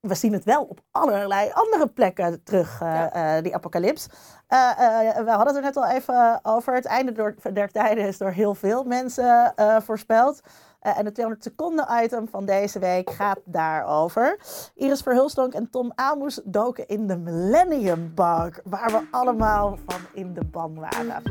We 0.01 0.15
zien 0.15 0.33
het 0.33 0.43
wel 0.43 0.63
op 0.63 0.79
allerlei 0.91 1.51
andere 1.53 1.87
plekken 1.87 2.43
terug, 2.43 2.81
uh, 2.81 3.05
ja. 3.13 3.41
die 3.41 3.55
apocalyps. 3.55 4.07
we 4.47 5.23
hadden 5.25 5.47
het 5.47 5.55
er 5.55 5.61
net 5.61 5.77
al 5.77 5.87
even 5.87 6.39
over. 6.43 6.73
Het 6.73 6.85
einde 6.85 7.11
door, 7.11 7.35
der 7.53 7.71
tijden 7.71 8.07
is 8.07 8.17
door 8.17 8.31
heel 8.31 8.55
veel 8.55 8.83
mensen 8.83 9.53
voorspeld. 9.83 10.41
En 10.79 11.05
het 11.05 11.13
200 11.13 11.43
seconden 11.43 11.87
item 12.03 12.27
van 12.27 12.45
deze 12.45 12.79
week 12.79 13.09
gaat 13.09 13.39
daarover. 13.45 14.39
Iris 14.75 15.01
Verhulstonk 15.01 15.53
en 15.53 15.69
Tom 15.69 15.91
Amos 15.95 16.41
doken 16.43 16.87
in 16.87 17.07
de 17.07 17.17
Millennium 17.17 18.11
Bug, 18.15 18.59
waar 18.63 18.91
we 18.91 19.07
allemaal 19.11 19.77
van 19.87 20.01
in 20.13 20.33
de 20.33 20.43
ban 20.43 20.79
waren. 20.79 21.23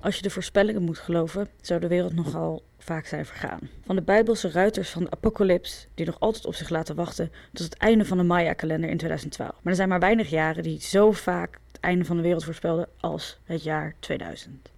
Als 0.00 0.16
je 0.16 0.22
de 0.22 0.30
voorspellingen 0.30 0.82
moet 0.82 0.98
geloven, 0.98 1.48
zou 1.60 1.80
de 1.80 1.88
wereld 1.88 2.14
nogal 2.14 2.62
vaak 2.82 3.06
zijn 3.06 3.26
vergaan. 3.26 3.60
Van 3.84 3.96
de 3.96 4.02
Bijbelse 4.02 4.50
ruiters 4.50 4.90
van 4.90 5.04
de 5.04 5.10
apocalyps, 5.10 5.86
die 5.94 6.06
nog 6.06 6.20
altijd 6.20 6.46
op 6.46 6.54
zich 6.54 6.68
laten 6.68 6.94
wachten, 6.94 7.32
tot 7.52 7.64
het 7.64 7.76
einde 7.76 8.04
van 8.04 8.16
de 8.16 8.22
Maya-kalender 8.22 8.90
in 8.90 8.96
2012. 8.96 9.50
Maar 9.50 9.60
er 9.62 9.74
zijn 9.74 9.88
maar 9.88 10.00
weinig 10.00 10.30
jaren 10.30 10.62
die 10.62 10.80
zo 10.80 11.12
vaak 11.12 11.58
het 11.66 11.80
einde 11.80 12.04
van 12.04 12.16
de 12.16 12.22
wereld 12.22 12.44
voorspelden 12.44 12.88
als 13.00 13.40
het 13.44 13.62
jaar 13.62 13.94
2000. 13.98 14.70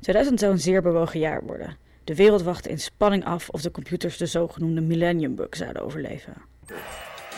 2000 0.00 0.40
zou 0.40 0.52
een 0.52 0.58
zeer 0.58 0.82
bewogen 0.82 1.20
jaar 1.20 1.42
worden. 1.42 1.76
De 2.04 2.14
wereld 2.14 2.42
wachtte 2.42 2.68
in 2.68 2.78
spanning 2.78 3.24
af 3.24 3.48
of 3.48 3.62
de 3.62 3.70
computers 3.70 4.16
de 4.16 4.26
zogenoemde 4.26 4.80
Millennium 4.80 5.34
Bug 5.34 5.56
zouden 5.56 5.82
overleven. 5.82 6.34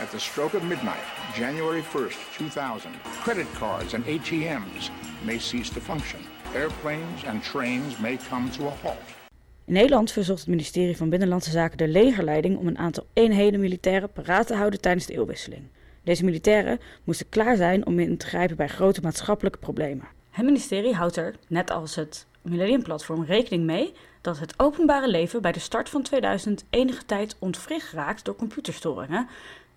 At 0.01 0.11
the 0.11 0.19
stroke 0.19 0.57
of 0.57 0.63
midnight, 0.63 1.05
January 1.35 1.83
1st, 1.83 2.17
2000, 2.33 2.95
credit 3.23 3.47
cards 3.59 3.95
and 3.95 4.05
ATMs 4.07 4.91
may 5.25 5.39
cease 5.39 5.73
to 5.73 5.81
function. 5.81 6.21
Airplanes 6.55 7.25
and 7.25 7.43
trains 7.43 7.99
may 7.99 8.19
come 8.31 8.51
to 8.51 8.67
a 8.67 8.73
halt. 8.83 9.22
In 9.65 9.73
Nederland 9.73 10.13
verzocht 10.13 10.41
het 10.41 10.49
ministerie 10.49 10.97
van 10.97 11.09
Binnenlandse 11.09 11.51
Zaken 11.51 11.79
de 11.79 11.89
legerleiding 11.89 12.59
om 12.59 12.67
een 12.67 12.79
aantal 12.79 13.07
eenheden 13.13 13.61
militairen 13.61 14.13
paraat 14.13 14.47
te 14.47 14.55
houden 14.55 14.81
tijdens 14.81 15.07
de 15.07 15.15
eeuwwisseling. 15.15 15.63
Deze 16.03 16.25
militairen 16.25 16.81
moesten 17.05 17.29
klaar 17.29 17.57
zijn 17.57 17.87
om 17.87 17.99
in 17.99 18.17
te 18.17 18.27
grijpen 18.27 18.57
bij 18.57 18.69
grote 18.69 19.01
maatschappelijke 19.01 19.59
problemen. 19.59 20.09
Het 20.31 20.45
ministerie 20.45 20.95
houdt 20.95 21.17
er, 21.17 21.35
net 21.49 21.71
als 21.71 21.95
het 21.95 22.27
Millennium 22.43 22.83
Platform, 22.83 23.25
rekening 23.25 23.65
mee 23.65 23.93
dat 24.21 24.39
het 24.39 24.55
openbare 24.57 25.09
leven 25.09 25.43
bij 25.43 25.53
de 25.53 25.59
start 25.59 25.89
van 25.89 26.03
2000 26.03 26.65
enige 26.71 27.05
tijd 27.05 27.37
ontwricht 27.39 27.93
raakt 27.93 28.25
door 28.25 28.37
computerstoringen 28.37 29.29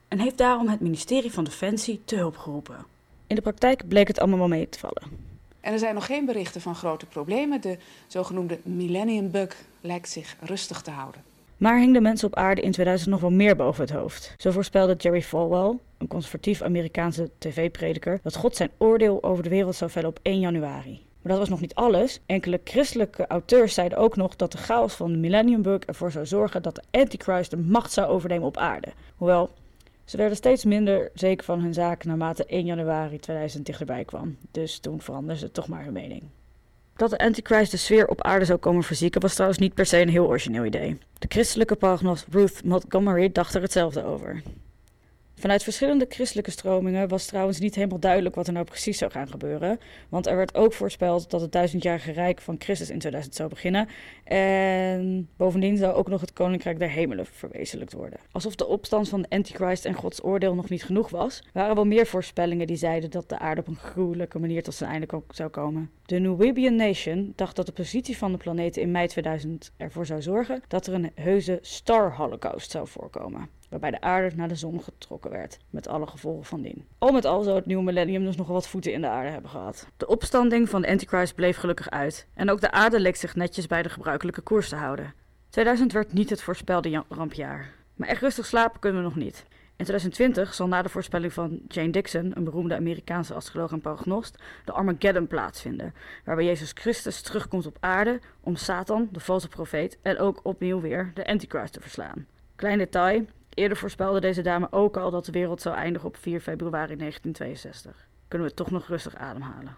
en 0.08 0.20
heeft 0.20 0.38
daarom 0.38 0.68
het 0.68 0.80
ministerie 0.80 1.32
van 1.32 1.44
Defensie 1.44 2.01
te 2.06 2.15
hulp 2.15 2.38
geroepen. 2.38 2.86
In 3.27 3.36
de 3.36 3.42
praktijk 3.42 3.88
bleek 3.88 4.08
het 4.08 4.20
allemaal 4.20 4.39
wel 4.39 4.48
mee 4.48 4.70
te 4.70 4.80
vallen. 4.80 5.35
En 5.65 5.74
er 5.74 5.79
zijn 5.79 5.93
nog 5.93 6.05
geen 6.05 6.25
berichten 6.25 6.62
van 6.62 6.75
grote 6.75 7.05
problemen. 7.05 7.62
De 7.62 7.77
zogenoemde 8.07 8.60
Millennium 8.63 9.31
Bug 9.31 9.55
lijkt 9.81 10.10
zich 10.10 10.36
rustig 10.39 10.81
te 10.81 10.91
houden. 10.91 11.22
Maar 11.57 11.79
hing 11.79 11.93
de 11.93 12.01
mensen 12.01 12.27
op 12.27 12.36
aarde 12.36 12.62
in 12.62 12.72
2000 12.72 13.12
nog 13.12 13.22
wel 13.22 13.31
meer 13.31 13.55
boven 13.55 13.84
het 13.84 13.93
hoofd. 13.93 14.34
Zo 14.38 14.51
voorspelde 14.51 14.95
Jerry 14.95 15.22
Falwell, 15.22 15.77
een 15.98 16.07
conservatief 16.07 16.62
Amerikaanse 16.62 17.29
tv-prediker, 17.38 18.19
dat 18.24 18.36
God 18.36 18.55
zijn 18.55 18.69
oordeel 18.77 19.24
over 19.24 19.43
de 19.43 19.50
wereld 19.50 19.75
zou 19.75 19.91
vellen 19.91 20.10
op 20.10 20.19
1 20.22 20.39
januari. 20.39 21.05
Maar 21.22 21.31
dat 21.31 21.41
was 21.41 21.50
nog 21.50 21.62
niet 21.62 21.75
alles. 21.75 22.19
Enkele 22.25 22.62
christelijke 22.63 23.27
auteurs 23.27 23.74
zeiden 23.74 23.98
ook 23.98 24.15
nog 24.15 24.36
dat 24.36 24.51
de 24.51 24.57
chaos 24.57 24.93
van 24.93 25.12
de 25.12 25.17
Millennium 25.17 25.62
Bug 25.62 25.79
ervoor 25.79 26.12
zou 26.12 26.25
zorgen 26.25 26.62
dat 26.62 26.75
de 26.75 27.00
Antichrist 27.00 27.51
de 27.51 27.57
macht 27.57 27.91
zou 27.91 28.07
overnemen 28.07 28.48
op 28.48 28.57
aarde. 28.57 28.88
Hoewel, 29.15 29.50
ze 30.05 30.17
werden 30.17 30.38
steeds 30.38 30.65
minder 30.65 31.12
zeker 31.13 31.45
van 31.45 31.59
hun 31.59 31.74
zaak 31.74 32.03
naarmate 32.03 32.45
1 32.45 32.65
januari 32.65 33.19
2000 33.19 33.65
dichterbij 33.65 34.05
kwam. 34.05 34.38
Dus 34.51 34.79
toen 34.79 35.01
veranderden 35.01 35.38
ze 35.38 35.51
toch 35.51 35.67
maar 35.67 35.83
hun 35.83 35.93
mening. 35.93 36.24
Dat 36.95 37.09
de 37.09 37.17
Antichrist 37.17 37.71
de 37.71 37.77
sfeer 37.77 38.07
op 38.07 38.21
aarde 38.21 38.45
zou 38.45 38.59
komen 38.59 38.83
verzieken 38.83 39.21
was 39.21 39.33
trouwens 39.33 39.59
niet 39.59 39.74
per 39.74 39.85
se 39.85 40.01
een 40.01 40.09
heel 40.09 40.27
origineel 40.27 40.65
idee. 40.65 40.97
De 41.19 41.27
christelijke 41.29 41.75
prognost 41.75 42.25
Ruth 42.31 42.63
Montgomery 42.63 43.31
dacht 43.31 43.53
er 43.53 43.62
hetzelfde 43.62 44.03
over. 44.03 44.41
Vanuit 45.45 45.63
verschillende 45.63 46.05
christelijke 46.09 46.51
stromingen 46.51 47.07
was 47.07 47.25
trouwens 47.25 47.59
niet 47.59 47.75
helemaal 47.75 47.99
duidelijk 47.99 48.35
wat 48.35 48.47
er 48.47 48.53
nou 48.53 48.65
precies 48.65 48.97
zou 48.97 49.11
gaan 49.11 49.27
gebeuren. 49.27 49.79
Want 50.09 50.27
er 50.27 50.35
werd 50.35 50.55
ook 50.55 50.73
voorspeld 50.73 51.29
dat 51.29 51.41
het 51.41 51.51
duizendjarige 51.51 52.11
rijk 52.11 52.41
van 52.41 52.55
Christus 52.59 52.89
in 52.89 52.99
2000 52.99 53.35
zou 53.35 53.49
beginnen. 53.49 53.87
En 54.23 55.29
bovendien 55.37 55.77
zou 55.77 55.93
ook 55.93 56.07
nog 56.07 56.21
het 56.21 56.33
koninkrijk 56.33 56.79
der 56.79 56.89
hemelen 56.89 57.25
verwezenlijkt 57.25 57.93
worden. 57.93 58.19
Alsof 58.31 58.55
de 58.55 58.67
opstand 58.67 59.09
van 59.09 59.21
de 59.21 59.29
Antichrist 59.29 59.85
en 59.85 59.93
Gods 59.93 60.23
oordeel 60.23 60.55
nog 60.55 60.69
niet 60.69 60.83
genoeg 60.83 61.09
was, 61.09 61.43
waren 61.53 61.75
wel 61.75 61.85
meer 61.85 62.05
voorspellingen 62.05 62.67
die 62.67 62.75
zeiden 62.75 63.11
dat 63.11 63.29
de 63.29 63.39
aarde 63.39 63.61
op 63.61 63.67
een 63.67 63.75
gruwelijke 63.75 64.39
manier 64.39 64.63
tot 64.63 64.73
zijn 64.73 64.91
einde 64.91 65.21
zou 65.29 65.49
komen. 65.49 65.91
De 66.05 66.19
Nubian 66.19 66.75
Nation 66.75 67.33
dacht 67.35 67.55
dat 67.55 67.65
de 67.65 67.71
positie 67.71 68.17
van 68.17 68.31
de 68.31 68.37
planeten 68.37 68.81
in 68.81 68.91
mei 68.91 69.07
2000 69.07 69.71
ervoor 69.77 70.05
zou 70.05 70.21
zorgen 70.21 70.61
dat 70.67 70.87
er 70.87 70.93
een 70.93 71.11
heuse 71.15 71.59
star 71.61 72.15
holocaust 72.15 72.71
zou 72.71 72.87
voorkomen 72.87 73.49
waarbij 73.79 74.00
de 74.00 74.05
aarde 74.05 74.36
naar 74.36 74.48
de 74.48 74.55
zon 74.55 74.82
getrokken 74.82 75.32
werd, 75.32 75.60
met 75.70 75.88
alle 75.88 76.08
gevolgen 76.08 76.46
van 76.46 76.62
dien. 76.62 76.86
Al 76.98 77.12
met 77.12 77.25
al 77.25 77.44
zou 77.44 77.55
het 77.55 77.65
nieuwe 77.65 77.84
millennium 77.84 78.24
dus 78.24 78.36
nog 78.36 78.48
wat 78.48 78.67
voeten 78.67 78.94
in 78.94 79.01
de 79.01 79.08
aarde 79.08 79.29
hebben 79.29 79.50
gehad. 79.50 79.88
De 79.98 80.08
opstanding 80.08 80.70
van 80.70 80.82
de 80.82 80.88
Antichrist 80.88 81.36
bleef 81.36 81.58
gelukkig 81.58 81.89
uit, 81.89 82.27
en 82.34 82.50
ook 82.50 82.62
de 82.62 82.72
aarde 82.72 83.00
leek 83.00 83.15
zich 83.15 83.36
netjes 83.36 83.67
bij 83.67 83.84
de 83.84 83.89
gebruikelijke 83.89 84.41
koers 84.41 84.70
te 84.70 84.75
houden. 84.75 85.13
2000 85.50 85.91
werd 85.91 86.13
niet 86.13 86.29
het 86.29 86.41
voorspelde 86.41 87.03
rampjaar. 87.10 87.74
Maar 87.96 88.08
echt 88.08 88.22
rustig 88.22 88.46
slapen 88.46 88.79
kunnen 88.79 89.01
we 89.01 89.08
nog 89.08 89.15
niet. 89.15 89.46
In 89.77 89.86
2020 89.86 90.53
zal 90.53 90.67
na 90.67 90.82
de 90.82 90.89
voorspelling 90.89 91.34
van 91.34 91.60
Jane 91.67 91.89
Dixon, 91.89 92.32
een 92.36 92.44
beroemde 92.44 92.75
Amerikaanse 92.75 93.34
astroloog 93.34 93.72
en 93.72 93.82
prognost, 93.82 94.44
de 94.65 94.72
Armageddon 94.72 95.27
plaatsvinden, 95.27 95.94
waarbij 96.25 96.46
Jezus 96.46 96.72
Christus 96.74 97.22
terugkomt 97.22 97.65
op 97.65 97.77
aarde 97.79 98.20
om 98.41 98.55
Satan, 98.55 99.10
de 99.12 99.20
valse 99.20 99.48
profeet, 99.48 99.98
en 100.01 100.17
ook 100.17 100.39
opnieuw 100.44 100.82
weer 100.82 101.12
de 101.13 101.25
Antichrist 101.25 101.74
te 101.74 101.82
verslaan. 101.82 102.25
Klein 102.55 102.77
detail, 102.77 103.25
Eerder 103.55 103.77
voorspelde 103.77 104.19
deze 104.19 104.41
dame 104.41 104.67
ook 104.71 104.97
al 104.97 105.12
dat 105.12 105.25
de 105.25 105.31
wereld 105.31 105.62
zou 105.62 105.75
eindigen 105.75 106.07
op 106.07 106.17
4 106.17 106.39
februari 106.39 106.95
1962. 106.95 108.07
Kunnen 108.27 108.47
we 108.47 108.53
toch 108.53 108.71
nog 108.71 108.88
rustig 108.88 109.15
ademhalen. 109.15 109.75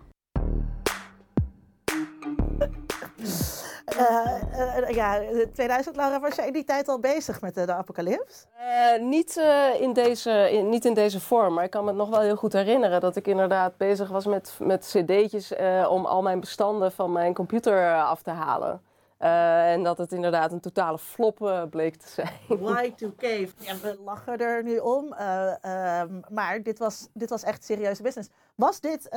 Uh, 3.97 4.41
uh, 4.79 4.89
ja, 4.89 5.21
2000, 5.53 5.95
Laura, 5.95 6.19
was 6.19 6.35
jij 6.35 6.47
in 6.47 6.53
die 6.53 6.63
tijd 6.63 6.87
al 6.87 6.99
bezig 6.99 7.41
met 7.41 7.55
de, 7.55 7.65
de 7.65 7.73
apocalyps? 7.73 8.45
Uh, 8.59 9.01
niet, 9.07 9.41
in 9.79 9.93
deze, 9.93 10.49
in, 10.51 10.69
niet 10.69 10.85
in 10.85 10.93
deze 10.93 11.19
vorm, 11.19 11.53
maar 11.53 11.63
ik 11.63 11.69
kan 11.69 11.85
me 11.85 11.91
nog 11.91 12.09
wel 12.09 12.21
heel 12.21 12.35
goed 12.35 12.53
herinneren 12.53 13.01
dat 13.01 13.15
ik 13.15 13.27
inderdaad 13.27 13.77
bezig 13.77 14.09
was 14.09 14.25
met, 14.25 14.57
met 14.59 14.85
cd'tjes 14.85 15.53
om 15.89 16.05
al 16.05 16.21
mijn 16.21 16.39
bestanden 16.39 16.91
van 16.91 17.11
mijn 17.11 17.33
computer 17.33 18.01
af 18.03 18.21
te 18.21 18.31
halen. 18.31 18.81
Uh, 19.19 19.71
en 19.71 19.83
dat 19.83 19.97
het 19.97 20.11
inderdaad 20.11 20.51
een 20.51 20.59
totale 20.59 20.97
flop 20.97 21.41
uh, 21.41 21.63
bleek 21.69 21.95
te 21.95 22.07
zijn. 22.07 22.33
Y2K. 22.91 23.49
Ja, 23.57 23.77
we 23.81 23.97
lachen 24.05 24.37
er 24.37 24.63
nu 24.63 24.77
om. 24.77 25.05
Uh, 25.05 26.03
maar 26.29 26.63
dit 26.63 26.79
was, 26.79 27.07
dit 27.13 27.29
was 27.29 27.43
echt 27.43 27.63
serieuze 27.63 28.03
business. 28.03 28.29
Was 28.55 28.79
dit 28.79 29.09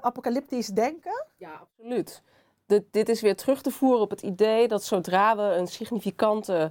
apocalyptisch 0.00 0.66
denken? 0.66 1.26
Ja, 1.36 1.60
absoluut. 1.60 2.22
Dit, 2.66 2.84
dit 2.90 3.08
is 3.08 3.20
weer 3.20 3.36
terug 3.36 3.62
te 3.62 3.70
voeren 3.70 4.00
op 4.00 4.10
het 4.10 4.22
idee 4.22 4.68
dat 4.68 4.84
zodra 4.84 5.36
we 5.36 5.42
een 5.42 5.66
significante 5.66 6.70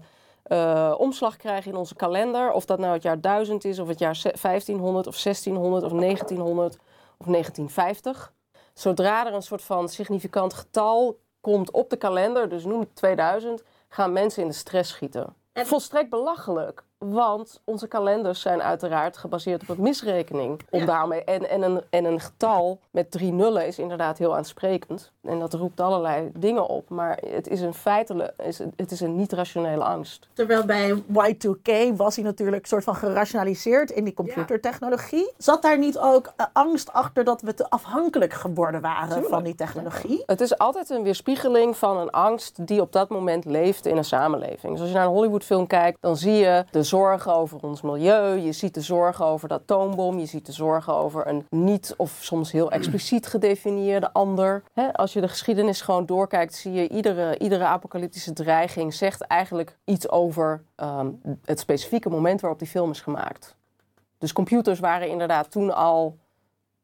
omslag 0.98 1.36
krijgen 1.36 1.72
in 1.72 1.78
onze 1.78 1.96
kalender, 1.96 2.52
of 2.52 2.66
dat 2.66 2.80
nou 2.80 2.94
het 2.94 3.04
jaar 3.04 3.22
1000 3.22 3.66
is, 3.66 3.80
of 3.80 3.88
het 3.88 4.00
jaar 4.00 4.22
1500, 4.42 5.08
of 5.08 5.22
1600, 5.22 5.84
of 5.84 5.92
1900, 5.92 6.78
of 7.18 7.26
1950, 7.26 8.34
zodra 8.74 9.26
er 9.28 9.34
een 9.34 9.42
soort 9.42 9.62
van 9.62 9.90
significant 9.90 10.54
getal 10.54 11.18
komt 11.44 11.72
op 11.72 11.90
de 11.90 11.98
kalender, 11.98 12.50
dus 12.50 12.64
noem 12.66 12.80
het 12.80 12.96
2000, 12.96 13.64
gaan 13.90 14.14
mensen 14.14 14.42
in 14.42 14.48
de 14.48 14.54
stress 14.54 14.90
schieten. 14.90 15.36
Volstrekt 15.54 16.10
belachelijk. 16.10 16.84
Want 17.12 17.62
onze 17.64 17.88
kalenders 17.88 18.42
zijn 18.42 18.62
uiteraard 18.62 19.18
gebaseerd 19.18 19.62
op 19.62 19.70
een 19.70 19.84
misrekening. 19.84 20.62
Om 20.70 20.86
daarmee, 20.86 21.24
en, 21.24 21.50
en, 21.50 21.62
een, 21.62 21.82
en 21.90 22.06
een 22.06 22.20
getal 22.20 22.80
met 22.92 23.12
drie 23.12 23.32
nullen 23.32 23.68
is 23.68 23.80
inderdaad 23.80 24.18
heel 24.18 24.36
aansprekend. 24.36 25.12
En 25.22 25.40
dat 25.40 25.54
roept 25.54 25.80
allerlei 25.80 26.32
dingen 26.36 26.68
op. 26.68 26.90
Maar 26.90 27.20
het 27.28 27.48
is 27.48 27.62
een 27.62 27.74
feitelijk, 27.74 28.34
het 28.76 28.92
is 28.92 29.00
een 29.00 29.16
niet-rationele 29.16 29.84
angst. 29.84 30.28
Terwijl 30.34 30.66
bij 30.66 31.04
Y2K 31.36 31.96
was 31.96 32.16
hij 32.16 32.24
natuurlijk 32.24 32.62
een 32.62 32.68
soort 32.68 32.84
van 32.84 32.96
gerationaliseerd 32.96 33.92
in 33.92 34.04
die 34.04 34.14
computertechnologie. 34.14 35.32
Zat 35.38 35.62
daar 35.62 35.78
niet 35.78 35.98
ook 35.98 36.34
eh, 36.36 36.46
angst 36.54 36.94
achter 36.94 37.24
dat 37.24 37.42
we 37.42 37.54
te 37.54 37.70
afhankelijk 37.70 38.34
geworden 38.34 38.82
waren 38.82 39.24
van 39.24 39.44
die 39.44 39.56
technologie? 39.56 40.24
Het 40.26 40.42
is 40.42 40.58
altijd 40.58 40.90
een 40.90 41.04
weerspiegeling 41.04 41.78
van 41.78 41.98
een 41.98 42.10
angst 42.10 42.68
die 42.68 42.82
op 42.82 42.92
dat 42.92 43.10
moment 43.10 43.46
leeft 43.46 43.86
in 43.86 43.98
een 43.98 44.04
samenleving. 44.04 44.72
Dus 44.72 44.82
als 44.82 44.90
je 44.90 44.96
naar 44.96 45.06
een 45.06 45.12
Hollywoodfilm 45.12 45.68
kijkt, 45.68 45.98
dan 46.02 46.18
zie 46.18 46.34
je 46.34 46.66
de 46.72 46.84
zorgen 46.94 47.34
over 47.34 47.60
ons 47.62 47.82
milieu. 47.82 48.36
Je 48.36 48.52
ziet 48.52 48.74
de 48.74 48.82
zorgen 48.82 49.26
over 49.26 49.48
de 49.48 49.54
atoombom. 49.54 50.20
Je 50.20 50.26
ziet 50.26 50.46
de 50.46 50.52
zorgen 50.52 50.94
over 50.94 51.28
een 51.28 51.46
niet 51.50 51.94
of 51.98 52.18
soms 52.22 52.52
heel 52.52 52.72
expliciet 52.72 53.28
gedefinieerde 53.28 54.14
ander. 54.14 54.64
als 54.94 55.14
je 55.14 55.22
de 55.22 55.28
geschiedenis 55.28 55.82
gewoon 55.82 56.06
doorkijkt, 56.06 56.54
zie 56.54 56.72
je 56.72 56.90
iedere, 56.90 57.38
iedere 57.40 57.66
apocalyptische 57.66 58.34
dreiging 58.34 58.94
zegt 58.94 59.22
eigenlijk 59.22 59.78
iets 59.86 60.10
over 60.10 60.64
ehm, 60.76 61.10
het 61.46 61.60
specifieke 61.60 62.10
moment 62.10 62.42
waarop 62.42 62.60
die 62.60 62.68
film 62.68 62.92
is 62.92 63.02
gemaakt. 63.02 63.56
Dus 64.18 64.34
computers 64.34 64.80
waren 64.80 65.10
inderdaad 65.10 65.52
toen 65.52 65.76
al 65.76 66.18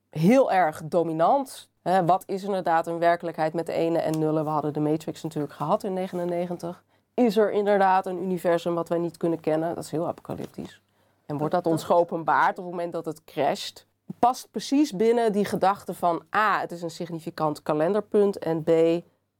heel 0.10 0.52
erg 0.52 0.82
dominant. 0.86 1.70
Wat 2.06 2.24
is 2.26 2.44
inderdaad 2.44 2.88
een 2.88 3.00
werkelijkheid 3.00 3.54
met 3.54 3.66
de 3.66 3.74
ene 3.74 3.98
en 3.98 4.20
nullen? 4.20 4.44
We 4.44 4.50
hadden 4.50 4.74
de 4.74 4.80
Matrix 4.80 5.24
natuurlijk 5.24 5.54
gehad 5.54 5.84
in 5.84 5.94
99. 5.94 6.84
Is 7.20 7.38
er 7.38 7.52
inderdaad 7.52 8.06
een 8.06 8.24
universum 8.24 8.76
wat 8.76 8.90
wij 8.90 8.98
niet 8.98 9.18
kunnen 9.18 9.40
kennen? 9.40 9.76
Dat 9.76 9.84
is 9.84 9.92
heel 9.92 10.08
apocalyptisch. 10.08 10.82
En 11.26 11.38
wordt 11.38 11.54
dat 11.54 11.66
ons 11.66 11.84
geopenbaard 11.84 12.58
op 12.58 12.64
het 12.64 12.74
moment 12.74 12.94
dat 12.94 13.06
het 13.06 13.24
crasht? 13.24 13.86
Past 14.20 14.48
precies 14.52 14.92
binnen 14.92 15.32
die 15.32 15.46
gedachte 15.46 15.94
van 15.94 16.22
A, 16.36 16.60
het 16.60 16.72
is 16.72 16.82
een 16.82 16.90
significant 16.90 17.64
kalenderpunt. 17.64 18.38
En 18.38 18.64
B, 18.64 18.72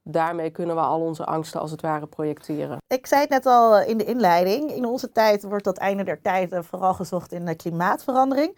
daarmee 0.02 0.50
kunnen 0.50 0.76
we 0.76 0.82
al 0.82 1.00
onze 1.00 1.24
angsten 1.24 1.60
als 1.60 1.70
het 1.70 1.80
ware 1.80 2.06
projecteren. 2.06 2.78
Ik 2.86 3.06
zei 3.06 3.20
het 3.20 3.30
net 3.30 3.46
al 3.46 3.76
eh, 3.76 3.88
in 3.88 3.98
de 3.98 4.04
inleiding. 4.04 4.70
In 4.70 4.84
onze 4.84 5.12
tijd 5.12 5.42
wordt 5.42 5.64
dat 5.64 5.78
einde 5.78 6.04
der 6.04 6.22
tijd 6.22 6.52
eh, 6.52 6.62
vooral 6.62 6.94
gezocht 6.94 7.32
in 7.32 7.44
de 7.44 7.54
klimaatverandering. 7.54 8.56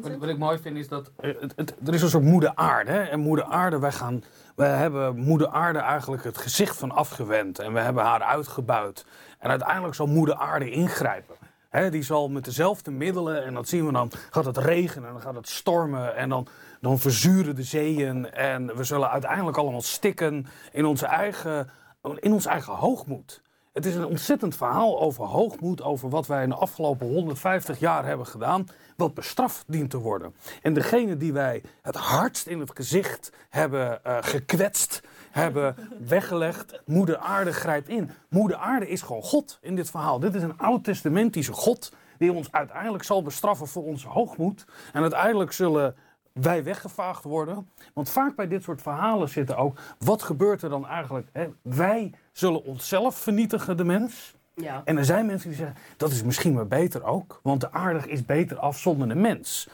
Wat, 0.00 0.16
wat 0.16 0.28
ik 0.28 0.38
mooi 0.38 0.58
vind 0.58 0.76
is 0.76 0.88
dat 0.88 1.10
eh, 1.20 1.30
het, 1.40 1.52
het- 1.56 1.74
er 1.86 1.94
is 1.94 2.02
een 2.02 2.08
soort 2.08 2.24
moeder 2.24 2.52
aarde. 2.54 2.90
Hè? 2.90 3.02
En 3.02 3.20
moeder 3.20 3.44
aarde, 3.44 3.78
wij, 3.78 3.92
gaan, 3.92 4.22
wij 4.56 4.76
hebben 4.76 5.16
moeder 5.16 5.48
aarde 5.48 5.78
eigenlijk 5.78 6.24
het 6.24 6.38
gezicht 6.38 6.76
van 6.76 6.90
afgewend. 6.90 7.58
En 7.58 7.72
we 7.72 7.80
hebben 7.80 8.02
haar 8.04 8.22
uitgebuit. 8.22 9.04
En 9.38 9.50
uiteindelijk 9.50 9.94
zal 9.94 10.06
moeder 10.06 10.34
aarde 10.34 10.70
ingrijpen. 10.70 11.34
Hè, 11.68 11.90
die 11.90 12.02
zal 12.02 12.28
met 12.28 12.44
dezelfde 12.44 12.90
middelen, 12.90 13.44
en 13.44 13.54
dat 13.54 13.68
zien 13.68 13.86
we 13.86 13.92
dan, 13.92 14.10
gaat 14.30 14.44
het 14.44 14.56
regenen 14.56 15.06
en 15.08 15.12
dan 15.12 15.22
gaat 15.22 15.34
het 15.34 15.48
stormen. 15.48 16.16
En 16.16 16.28
dan, 16.28 16.46
dan 16.80 16.98
verzuren 16.98 17.54
de 17.56 17.62
zeeën. 17.62 18.30
En 18.32 18.76
we 18.76 18.84
zullen 18.84 19.10
uiteindelijk 19.10 19.56
allemaal 19.56 19.82
stikken 19.82 20.46
in 20.72 20.84
onze 20.84 21.06
eigen, 21.06 21.70
in 22.18 22.32
ons 22.32 22.46
eigen 22.46 22.72
hoogmoed. 22.74 23.42
Het 23.72 23.86
is 23.86 23.94
een 23.94 24.06
ontzettend 24.06 24.56
verhaal 24.56 25.00
over 25.00 25.24
hoogmoed, 25.24 25.82
over 25.82 26.08
wat 26.08 26.26
wij 26.26 26.42
in 26.42 26.48
de 26.48 26.54
afgelopen 26.54 27.06
150 27.06 27.78
jaar 27.78 28.04
hebben 28.04 28.26
gedaan, 28.26 28.66
wat 28.96 29.14
bestraft 29.14 29.64
dient 29.66 29.90
te 29.90 29.98
worden. 29.98 30.34
En 30.62 30.74
degene 30.74 31.16
die 31.16 31.32
wij 31.32 31.62
het 31.82 31.96
hardst 31.96 32.46
in 32.46 32.60
het 32.60 32.70
gezicht 32.74 33.32
hebben 33.48 34.04
eh, 34.04 34.18
gekwetst, 34.20 35.00
hebben 35.30 35.76
weggelegd, 36.08 36.82
moeder 36.84 37.16
aarde 37.16 37.52
grijpt 37.52 37.88
in. 37.88 38.10
Moeder 38.28 38.56
aarde 38.56 38.88
is 38.88 39.02
gewoon 39.02 39.22
God 39.22 39.58
in 39.60 39.76
dit 39.76 39.90
verhaal. 39.90 40.18
Dit 40.18 40.34
is 40.34 40.42
een 40.42 40.58
oud-testamentische 40.58 41.52
God 41.52 41.92
die 42.18 42.32
ons 42.32 42.52
uiteindelijk 42.52 43.04
zal 43.04 43.22
bestraffen 43.22 43.66
voor 43.68 43.84
onze 43.84 44.08
hoogmoed. 44.08 44.64
En 44.92 45.02
uiteindelijk 45.02 45.52
zullen 45.52 45.94
wij 46.32 46.64
weggevaagd 46.64 47.24
worden. 47.24 47.70
Want 47.94 48.10
vaak 48.10 48.36
bij 48.36 48.48
dit 48.48 48.62
soort 48.62 48.82
verhalen 48.82 49.28
zitten 49.28 49.56
ook, 49.56 49.78
wat 49.98 50.22
gebeurt 50.22 50.62
er 50.62 50.70
dan 50.70 50.86
eigenlijk? 50.86 51.28
Hè? 51.32 51.48
Wij 51.62 52.12
zullen 52.32 52.64
onszelf 52.64 53.16
vernietigen, 53.16 53.76
de 53.76 53.84
mens. 53.84 54.34
Ja. 54.54 54.82
En 54.84 54.98
er 54.98 55.04
zijn 55.04 55.26
mensen 55.26 55.48
die 55.48 55.58
zeggen, 55.58 55.76
dat 55.96 56.10
is 56.10 56.22
misschien 56.22 56.52
maar 56.52 56.68
beter 56.68 57.04
ook. 57.04 57.40
Want 57.42 57.60
de 57.60 57.72
aardig 57.72 58.06
is 58.06 58.24
beter 58.24 58.58
af 58.58 58.78
zonder 58.78 59.08
de 59.08 59.14
mens. 59.14 59.68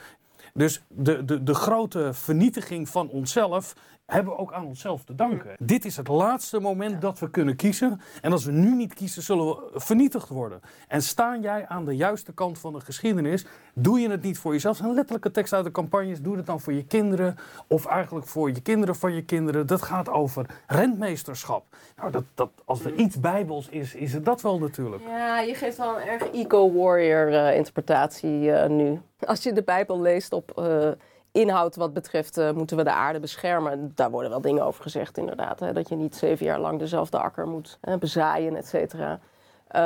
Dus 0.55 0.83
de, 0.89 1.25
de, 1.25 1.43
de 1.43 1.55
grote 1.55 2.15
vernietiging 2.15 2.89
van 2.89 3.09
onszelf 3.09 3.75
hebben 4.09 4.33
we 4.33 4.39
ook 4.39 4.53
aan 4.53 4.67
onszelf 4.67 5.05
te 5.05 5.15
danken. 5.15 5.57
Dit 5.59 5.85
is 5.85 5.97
het 5.97 6.09
laatste 6.09 6.61
moment 6.61 7.01
dat 7.01 7.19
we 7.19 7.31
kunnen 7.31 7.57
kiezen. 7.57 8.01
En 8.21 8.33
als 8.33 8.45
we 8.45 8.53
nu 8.53 8.75
niet 8.75 8.95
kiezen, 8.95 9.23
zullen 9.23 9.47
we 9.47 9.71
vernietigd 9.75 10.29
worden. 10.29 10.61
En 10.89 11.03
staan 11.03 11.41
jij 11.41 11.67
aan 11.67 11.85
de 11.85 11.97
juiste 11.97 12.33
kant 12.33 12.59
van 12.59 12.73
de 12.73 12.81
geschiedenis, 12.81 13.47
doe 13.75 14.01
je 14.01 14.11
het 14.11 14.23
niet 14.23 14.39
voor 14.39 14.53
jezelf. 14.53 14.81
Een 14.81 14.95
letterlijke 14.95 15.31
tekst 15.31 15.53
uit 15.53 15.65
de 15.65 15.71
campagnes. 15.71 16.23
Doe 16.23 16.37
het 16.37 16.47
dan 16.47 16.61
voor 16.61 16.73
je 16.73 16.85
kinderen. 16.85 17.37
Of 17.67 17.87
eigenlijk 17.87 18.27
voor 18.27 18.51
je 18.51 18.61
kinderen 18.61 18.97
van 18.97 19.15
je 19.15 19.23
kinderen. 19.23 19.67
Dat 19.67 19.83
gaat 19.83 20.09
over 20.09 20.47
rentmeesterschap. 20.67 21.65
Nou, 21.97 22.11
dat, 22.11 22.25
dat, 22.35 22.51
als 22.65 22.85
er 22.85 22.95
iets 22.95 23.21
bijbels 23.21 23.69
is, 23.69 23.95
is 23.95 24.13
het 24.13 24.25
dat 24.25 24.41
wel 24.41 24.59
natuurlijk. 24.59 25.03
Ja, 25.03 25.41
je 25.41 25.55
geeft 25.55 25.77
wel 25.77 26.01
een 26.01 26.07
erg 26.07 26.31
eco-warrior 26.31 27.35
eh, 27.35 27.57
interpretatie 27.57 28.53
eh, 28.53 28.69
nu. 28.69 29.01
Als 29.19 29.43
je 29.43 29.53
de 29.53 29.63
Bijbel 29.63 30.01
leest 30.01 30.33
op 30.33 30.59
eh, 30.59 30.91
inhoud 31.39 31.77
wat 31.77 31.93
betreft 31.93 32.39
eh, 32.39 32.51
moeten 32.51 32.77
we 32.77 32.85
de 32.85 32.93
aarde 32.93 33.21
beschermen, 33.21 33.93
daar 33.95 34.11
worden 34.11 34.31
wel 34.31 34.41
dingen 34.41 34.65
over 34.65 34.83
gezegd 34.83 35.19
inderdaad. 35.19 35.61
Hè? 35.61 35.73
Dat 35.73 35.89
je 35.89 35.97
niet 35.97 36.17
zeven 36.17 36.47
jaar 36.47 36.61
lang 36.61 36.79
dezelfde 36.79 37.19
akker 37.19 37.47
moet 37.47 37.79
hè, 37.81 37.99
bezaaien, 37.99 38.57
et 38.57 38.67
cetera. 38.67 39.21
Eh, 39.69 39.81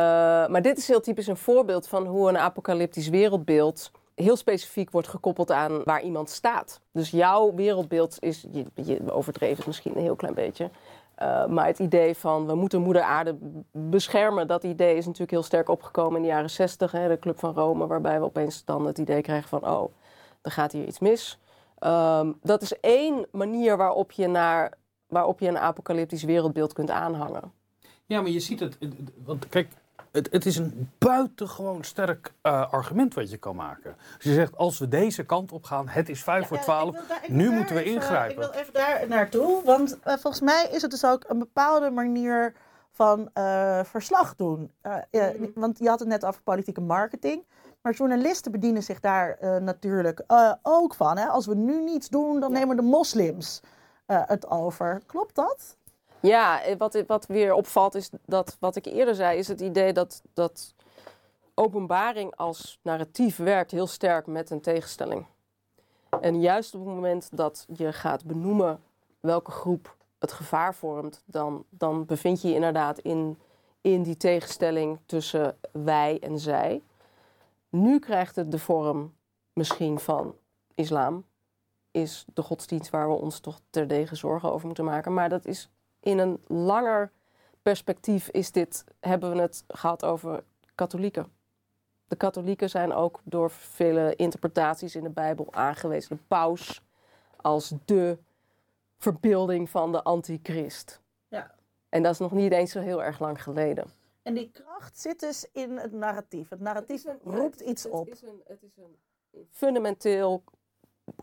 maar 0.46 0.62
dit 0.62 0.78
is 0.78 0.88
heel 0.88 1.00
typisch 1.00 1.26
een 1.26 1.36
voorbeeld 1.36 1.88
van 1.88 2.06
hoe 2.06 2.28
een 2.28 2.38
apocalyptisch 2.38 3.08
wereldbeeld 3.08 3.90
heel 4.14 4.36
specifiek 4.36 4.90
wordt 4.90 5.08
gekoppeld 5.08 5.50
aan 5.50 5.82
waar 5.84 6.02
iemand 6.02 6.30
staat. 6.30 6.80
Dus 6.92 7.10
jouw 7.10 7.54
wereldbeeld 7.54 8.16
is, 8.20 8.46
je, 8.52 8.64
je 8.74 9.12
overdreven 9.12 9.56
het 9.56 9.66
misschien 9.66 9.96
een 9.96 10.02
heel 10.02 10.16
klein 10.16 10.34
beetje, 10.34 10.70
uh, 11.22 11.46
maar 11.46 11.66
het 11.66 11.78
idee 11.78 12.14
van 12.14 12.46
we 12.46 12.54
moeten 12.54 12.80
moeder 12.80 13.02
aarde 13.02 13.36
beschermen, 13.72 14.46
dat 14.46 14.64
idee 14.64 14.96
is 14.96 15.04
natuurlijk 15.04 15.30
heel 15.30 15.42
sterk 15.42 15.68
opgekomen 15.68 16.16
in 16.16 16.22
de 16.22 16.28
jaren 16.28 16.50
60, 16.50 16.92
hè, 16.92 17.08
de 17.08 17.18
Club 17.18 17.38
van 17.38 17.54
Rome, 17.54 17.86
waarbij 17.86 18.18
we 18.18 18.24
opeens 18.24 18.64
dan 18.64 18.86
het 18.86 18.98
idee 18.98 19.22
krijgen 19.22 19.48
van 19.48 19.66
oh, 19.66 19.92
er 20.42 20.50
gaat 20.50 20.72
hier 20.72 20.86
iets 20.86 20.98
mis. 20.98 21.38
Um, 21.84 22.38
dat 22.42 22.62
is 22.62 22.80
één 22.80 23.26
manier 23.32 23.76
waarop 23.76 24.12
je, 24.12 24.26
naar, 24.26 24.72
waarop 25.06 25.40
je 25.40 25.48
een 25.48 25.58
apocalyptisch 25.58 26.22
wereldbeeld 26.22 26.72
kunt 26.72 26.90
aanhangen. 26.90 27.52
Ja, 28.06 28.20
maar 28.20 28.30
je 28.30 28.40
ziet 28.40 28.60
het, 28.60 28.78
want 29.24 29.48
kijk, 29.48 29.68
het, 30.10 30.28
het 30.30 30.46
is 30.46 30.56
een 30.56 30.90
buitengewoon 30.98 31.84
sterk 31.84 32.32
uh, 32.42 32.72
argument 32.72 33.14
wat 33.14 33.30
je 33.30 33.36
kan 33.36 33.56
maken. 33.56 33.96
Als 34.14 34.24
je 34.24 34.34
zegt, 34.34 34.56
als 34.56 34.78
we 34.78 34.88
deze 34.88 35.24
kant 35.24 35.52
op 35.52 35.64
gaan, 35.64 35.88
het 35.88 36.08
is 36.08 36.22
vijf 36.22 36.40
ja, 36.40 36.46
voor 36.46 36.58
twaalf, 36.58 36.96
nu 37.28 37.50
moeten 37.50 37.74
we 37.74 37.82
even, 37.82 37.94
ingrijpen. 37.94 38.44
Ik 38.44 38.52
wil 38.52 38.60
even 38.60 38.72
daar 38.72 39.08
naartoe, 39.08 39.62
want 39.64 39.98
uh, 40.06 40.14
volgens 40.14 40.40
mij 40.40 40.68
is 40.72 40.82
het 40.82 40.90
dus 40.90 41.04
ook 41.04 41.24
een 41.28 41.38
bepaalde 41.38 41.90
manier 41.90 42.54
van 42.90 43.30
uh, 43.34 43.84
verslag 43.84 44.36
doen. 44.36 44.72
Mm 44.82 45.04
-hmm. 45.10 45.50
Want 45.54 45.78
je 45.78 45.88
had 45.88 45.98
het 45.98 46.08
net 46.08 46.24
over 46.24 46.42
politieke 46.42 46.80
marketing. 46.80 47.44
Maar 47.82 47.92
journalisten 47.92 48.52
bedienen 48.52 48.82
zich 48.82 49.00
daar 49.00 49.38
uh, 49.40 49.56
natuurlijk 49.56 50.22
uh, 50.28 50.52
ook 50.62 50.94
van. 50.94 51.16
Hè? 51.16 51.26
Als 51.26 51.46
we 51.46 51.54
nu 51.54 51.82
niets 51.82 52.08
doen, 52.08 52.40
dan 52.40 52.52
ja. 52.52 52.58
nemen 52.58 52.76
de 52.76 52.82
moslims 52.82 53.60
uh, 54.06 54.22
het 54.26 54.50
over. 54.50 55.02
Klopt 55.06 55.34
dat? 55.34 55.76
Ja, 56.20 56.60
wat, 56.78 57.02
wat 57.06 57.26
weer 57.26 57.54
opvalt 57.54 57.94
is 57.94 58.10
dat, 58.26 58.56
wat 58.60 58.76
ik 58.76 58.86
eerder 58.86 59.14
zei, 59.14 59.38
is 59.38 59.48
het 59.48 59.60
idee 59.60 59.92
dat, 59.92 60.22
dat 60.34 60.74
openbaring 61.54 62.36
als 62.36 62.78
narratief 62.82 63.36
werkt 63.36 63.70
heel 63.70 63.86
sterk 63.86 64.26
met 64.26 64.50
een 64.50 64.60
tegenstelling. 64.60 65.26
En 66.20 66.40
juist 66.40 66.74
op 66.74 66.84
het 66.84 66.94
moment 66.94 67.28
dat 67.32 67.66
je 67.74 67.92
gaat 67.92 68.24
benoemen 68.24 68.80
welke 69.20 69.50
groep 69.50 69.96
het 70.18 70.32
gevaar 70.32 70.74
vormt, 70.74 71.22
dan, 71.24 71.64
dan 71.68 72.06
bevind 72.06 72.42
je 72.42 72.48
je 72.48 72.54
inderdaad 72.54 72.98
in, 72.98 73.38
in 73.80 74.02
die 74.02 74.16
tegenstelling 74.16 74.98
tussen 75.06 75.56
wij 75.72 76.18
en 76.20 76.38
zij. 76.38 76.82
Nu 77.72 77.98
krijgt 77.98 78.36
het 78.36 78.50
de 78.50 78.58
vorm 78.58 79.14
misschien 79.52 79.98
van 79.98 80.36
islam. 80.74 81.24
Is 81.90 82.24
de 82.34 82.42
godsdienst 82.42 82.90
waar 82.90 83.08
we 83.08 83.14
ons 83.14 83.40
toch 83.40 83.60
terdege 83.70 84.14
zorgen 84.14 84.52
over 84.52 84.66
moeten 84.66 84.84
maken. 84.84 85.14
Maar 85.14 85.28
dat 85.28 85.46
is 85.46 85.70
in 86.00 86.18
een 86.18 86.40
langer 86.46 87.12
perspectief 87.62 88.28
is 88.28 88.52
dit, 88.52 88.84
hebben 89.00 89.32
we 89.32 89.40
het 89.40 89.64
gehad 89.68 90.04
over 90.04 90.44
katholieken. 90.74 91.32
De 92.08 92.16
katholieken 92.16 92.70
zijn 92.70 92.92
ook 92.92 93.20
door 93.24 93.50
vele 93.50 94.16
interpretaties 94.16 94.96
in 94.96 95.02
de 95.02 95.10
Bijbel 95.10 95.46
aangewezen. 95.50 96.16
De 96.16 96.22
paus 96.28 96.82
als 97.36 97.74
de 97.84 98.18
verbeelding 98.98 99.70
van 99.70 99.92
de 99.92 100.02
antichrist. 100.02 101.00
Ja. 101.28 101.54
En 101.88 102.02
dat 102.02 102.12
is 102.12 102.18
nog 102.18 102.32
niet 102.32 102.52
eens 102.52 102.70
zo 102.70 102.80
heel 102.80 103.02
erg 103.02 103.18
lang 103.18 103.42
geleden. 103.42 104.01
En 104.22 104.34
die 104.34 104.50
kracht 104.50 104.98
zit 104.98 105.20
dus 105.20 105.46
in 105.52 105.76
het 105.76 105.92
narratief. 105.92 106.48
Het 106.48 106.60
narratief 106.60 107.04
het 107.04 107.20
een, 107.24 107.34
roept 107.34 107.60
iets 107.60 107.82
het 107.82 107.92
op. 107.92 108.08
Is 108.08 108.22
een, 108.22 108.42
het 108.46 108.62
is 108.62 108.76
een 108.76 108.96
fundamenteel 109.50 110.44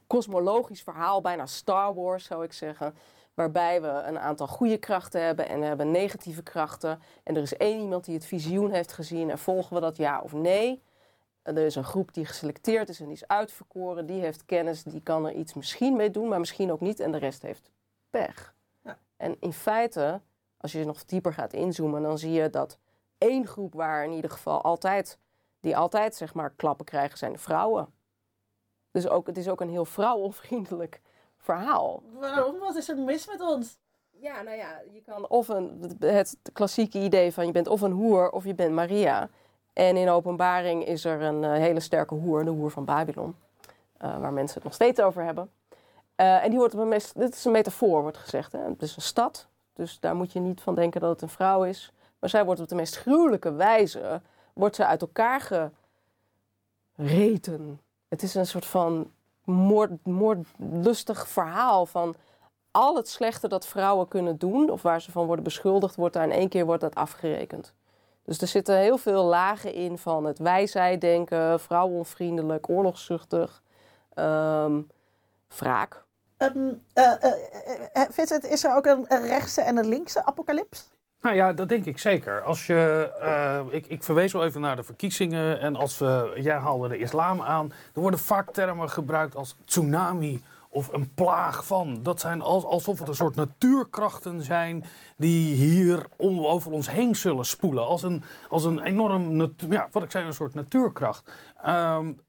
kosmologisch 0.07 0.81
verhaal, 0.81 1.21
bijna 1.21 1.45
Star 1.45 1.93
Wars 1.93 2.25
zou 2.25 2.43
ik 2.43 2.53
zeggen. 2.53 2.95
Waarbij 3.33 3.81
we 3.81 3.87
een 3.87 4.19
aantal 4.19 4.47
goede 4.47 4.77
krachten 4.77 5.23
hebben 5.23 5.49
en 5.49 5.59
we 5.59 5.65
hebben 5.65 5.91
negatieve 5.91 6.43
krachten. 6.43 7.01
En 7.23 7.35
er 7.35 7.41
is 7.41 7.57
één 7.57 7.81
iemand 7.81 8.05
die 8.05 8.13
het 8.13 8.25
visioen 8.25 8.71
heeft 8.71 8.91
gezien 8.91 9.29
en 9.29 9.39
volgen 9.39 9.75
we 9.75 9.81
dat 9.81 9.97
ja 9.97 10.21
of 10.21 10.33
nee. 10.33 10.83
Er 11.41 11.57
is 11.57 11.75
een 11.75 11.83
groep 11.83 12.13
die 12.13 12.25
geselecteerd 12.25 12.89
is 12.89 12.99
en 12.99 13.05
die 13.05 13.15
is 13.15 13.27
uitverkoren. 13.27 14.05
Die 14.05 14.21
heeft 14.21 14.45
kennis, 14.45 14.83
die 14.83 15.01
kan 15.01 15.25
er 15.25 15.33
iets 15.33 15.53
misschien 15.53 15.95
mee 15.95 16.11
doen, 16.11 16.27
maar 16.27 16.39
misschien 16.39 16.71
ook 16.71 16.79
niet. 16.79 16.99
En 16.99 17.11
de 17.11 17.17
rest 17.17 17.41
heeft 17.41 17.71
pech. 18.09 18.55
Ja. 18.83 18.99
En 19.17 19.37
in 19.39 19.53
feite, 19.53 20.21
als 20.57 20.71
je 20.71 20.85
nog 20.85 21.05
dieper 21.05 21.33
gaat 21.33 21.53
inzoomen, 21.53 22.01
dan 22.01 22.17
zie 22.17 22.31
je 22.31 22.49
dat 22.49 22.77
één 23.19 23.47
groep 23.47 23.73
waar 23.73 24.03
in 24.03 24.11
ieder 24.11 24.31
geval 24.31 24.61
altijd, 24.61 25.17
die 25.59 25.77
altijd 25.77 26.15
zeg 26.15 26.33
maar 26.33 26.53
klappen 26.55 26.85
krijgen, 26.85 27.17
zijn 27.17 27.31
de 27.31 27.39
vrouwen. 27.39 27.93
Dus 28.91 29.07
ook, 29.07 29.27
het 29.27 29.37
is 29.37 29.49
ook 29.49 29.61
een 29.61 29.69
heel 29.69 29.85
vrouwenvriendelijk 29.85 31.01
verhaal. 31.37 32.03
Waarom? 32.19 32.59
Wat 32.59 32.75
is 32.75 32.89
er 32.89 32.97
mis 32.97 33.27
met 33.27 33.41
ons? 33.41 33.77
Ja, 34.09 34.41
nou 34.41 34.57
ja, 34.57 34.81
je 34.93 35.01
kan 35.01 35.27
of 35.27 35.47
een, 35.47 35.95
het 35.99 36.37
klassieke 36.53 36.99
idee 36.99 37.33
van 37.33 37.45
je 37.45 37.51
bent 37.51 37.67
of 37.67 37.81
een 37.81 37.91
hoer 37.91 38.29
of 38.29 38.43
je 38.43 38.55
bent 38.55 38.73
Maria. 38.73 39.29
En 39.73 39.97
in 39.97 40.09
openbaring 40.09 40.85
is 40.85 41.05
er 41.05 41.21
een 41.21 41.43
uh, 41.43 41.51
hele 41.51 41.79
sterke 41.79 42.13
hoer, 42.13 42.45
de 42.45 42.51
hoer 42.51 42.71
van 42.71 42.85
Babylon. 42.85 43.35
Uh, 44.01 44.19
waar 44.19 44.33
mensen 44.33 44.55
het 44.55 44.63
nog 44.63 44.73
steeds 44.73 44.99
over 44.99 45.23
hebben. 45.23 45.51
Uh, 46.15 46.43
en 46.43 46.49
die 46.49 46.59
wordt 46.59 46.73
op 46.73 46.79
een 46.79 47.01
dit 47.13 47.35
is 47.35 47.45
een 47.45 47.51
metafoor, 47.51 48.01
wordt 48.01 48.17
gezegd. 48.17 48.51
Hè? 48.51 48.59
Het 48.59 48.81
is 48.81 48.95
een 48.95 49.01
stad, 49.01 49.47
dus 49.73 49.99
daar 49.99 50.15
moet 50.15 50.31
je 50.31 50.39
niet 50.39 50.61
van 50.61 50.75
denken 50.75 51.01
dat 51.01 51.09
het 51.09 51.21
een 51.21 51.29
vrouw 51.29 51.63
is. 51.63 51.93
Maar 52.19 52.29
zij 52.29 52.45
wordt 52.45 52.61
op 52.61 52.67
de 52.67 52.75
meest 52.75 52.97
gruwelijke 52.97 53.53
wijze 53.53 54.21
wordt 54.53 54.75
ze 54.75 54.85
uit 54.85 55.01
elkaar 55.01 55.71
reten. 56.95 57.81
Het 58.07 58.23
is 58.23 58.35
een 58.35 58.45
soort 58.45 58.65
van 58.65 59.11
moord, 59.43 60.05
moordlustig 60.05 61.27
verhaal 61.27 61.85
van 61.85 62.15
al 62.71 62.95
het 62.95 63.09
slechte 63.09 63.47
dat 63.47 63.65
vrouwen 63.65 64.07
kunnen 64.07 64.37
doen, 64.37 64.69
of 64.69 64.81
waar 64.81 65.01
ze 65.01 65.11
van 65.11 65.25
worden 65.25 65.43
beschuldigd, 65.43 65.95
wordt 65.95 66.13
daar 66.13 66.23
in 66.23 66.31
één 66.31 66.49
keer 66.49 66.65
wordt 66.65 66.81
dat 66.81 66.95
afgerekend. 66.95 67.73
Dus 68.23 68.41
er 68.41 68.47
zitten 68.47 68.77
heel 68.77 68.97
veel 68.97 69.23
lagen 69.23 69.73
in 69.73 69.97
van 69.97 70.25
het 70.25 70.39
wij-zij-denken, 70.39 71.59
vrouwenvriendelijk, 71.59 72.69
oorlogszuchtig, 72.69 73.61
um, 74.15 74.87
wraak. 75.47 76.03
Um, 76.37 76.83
uh, 76.93 77.13
uh, 77.21 78.01
Vincent, 78.09 78.45
is 78.45 78.63
er 78.63 78.75
ook 78.75 78.85
een 78.85 79.05
rechtse 79.07 79.61
en 79.61 79.77
een 79.77 79.87
linkse 79.87 80.25
apocalyps? 80.25 80.89
Nou 81.21 81.35
ja, 81.35 81.53
dat 81.53 81.69
denk 81.69 81.85
ik 81.85 81.97
zeker. 81.97 82.41
Als 82.41 82.67
je, 82.67 83.11
uh, 83.21 83.73
ik, 83.73 83.87
ik 83.87 84.03
verwees 84.03 84.35
al 84.35 84.45
even 84.45 84.61
naar 84.61 84.75
de 84.75 84.83
verkiezingen 84.83 85.59
en 85.59 85.75
als 85.75 85.97
we, 85.97 86.31
jij 86.35 86.57
haalde 86.57 86.87
de 86.87 86.97
islam 86.97 87.41
aan, 87.41 87.71
er 87.93 88.01
worden 88.01 88.19
vaak 88.19 88.51
termen 88.51 88.89
gebruikt 88.89 89.35
als 89.35 89.55
tsunami 89.65 90.43
of 90.69 90.93
een 90.93 91.13
plaag 91.13 91.65
van. 91.65 91.99
Dat 92.03 92.19
zijn 92.19 92.41
alsof 92.41 92.99
het 92.99 93.07
een 93.07 93.15
soort 93.15 93.35
natuurkrachten 93.35 94.41
zijn 94.43 94.83
die 95.17 95.55
hier 95.55 96.05
over 96.19 96.71
ons 96.71 96.91
heen 96.91 97.15
zullen 97.15 97.45
spoelen. 97.45 97.85
Als 97.85 98.03
een, 98.03 98.23
als 98.49 98.63
een 98.63 98.79
enorm, 98.79 99.53
ja, 99.69 99.87
wat 99.91 100.03
ik 100.03 100.11
zei, 100.11 100.25
een 100.25 100.33
soort 100.33 100.53
natuurkracht. 100.53 101.31
Um, 101.67 102.19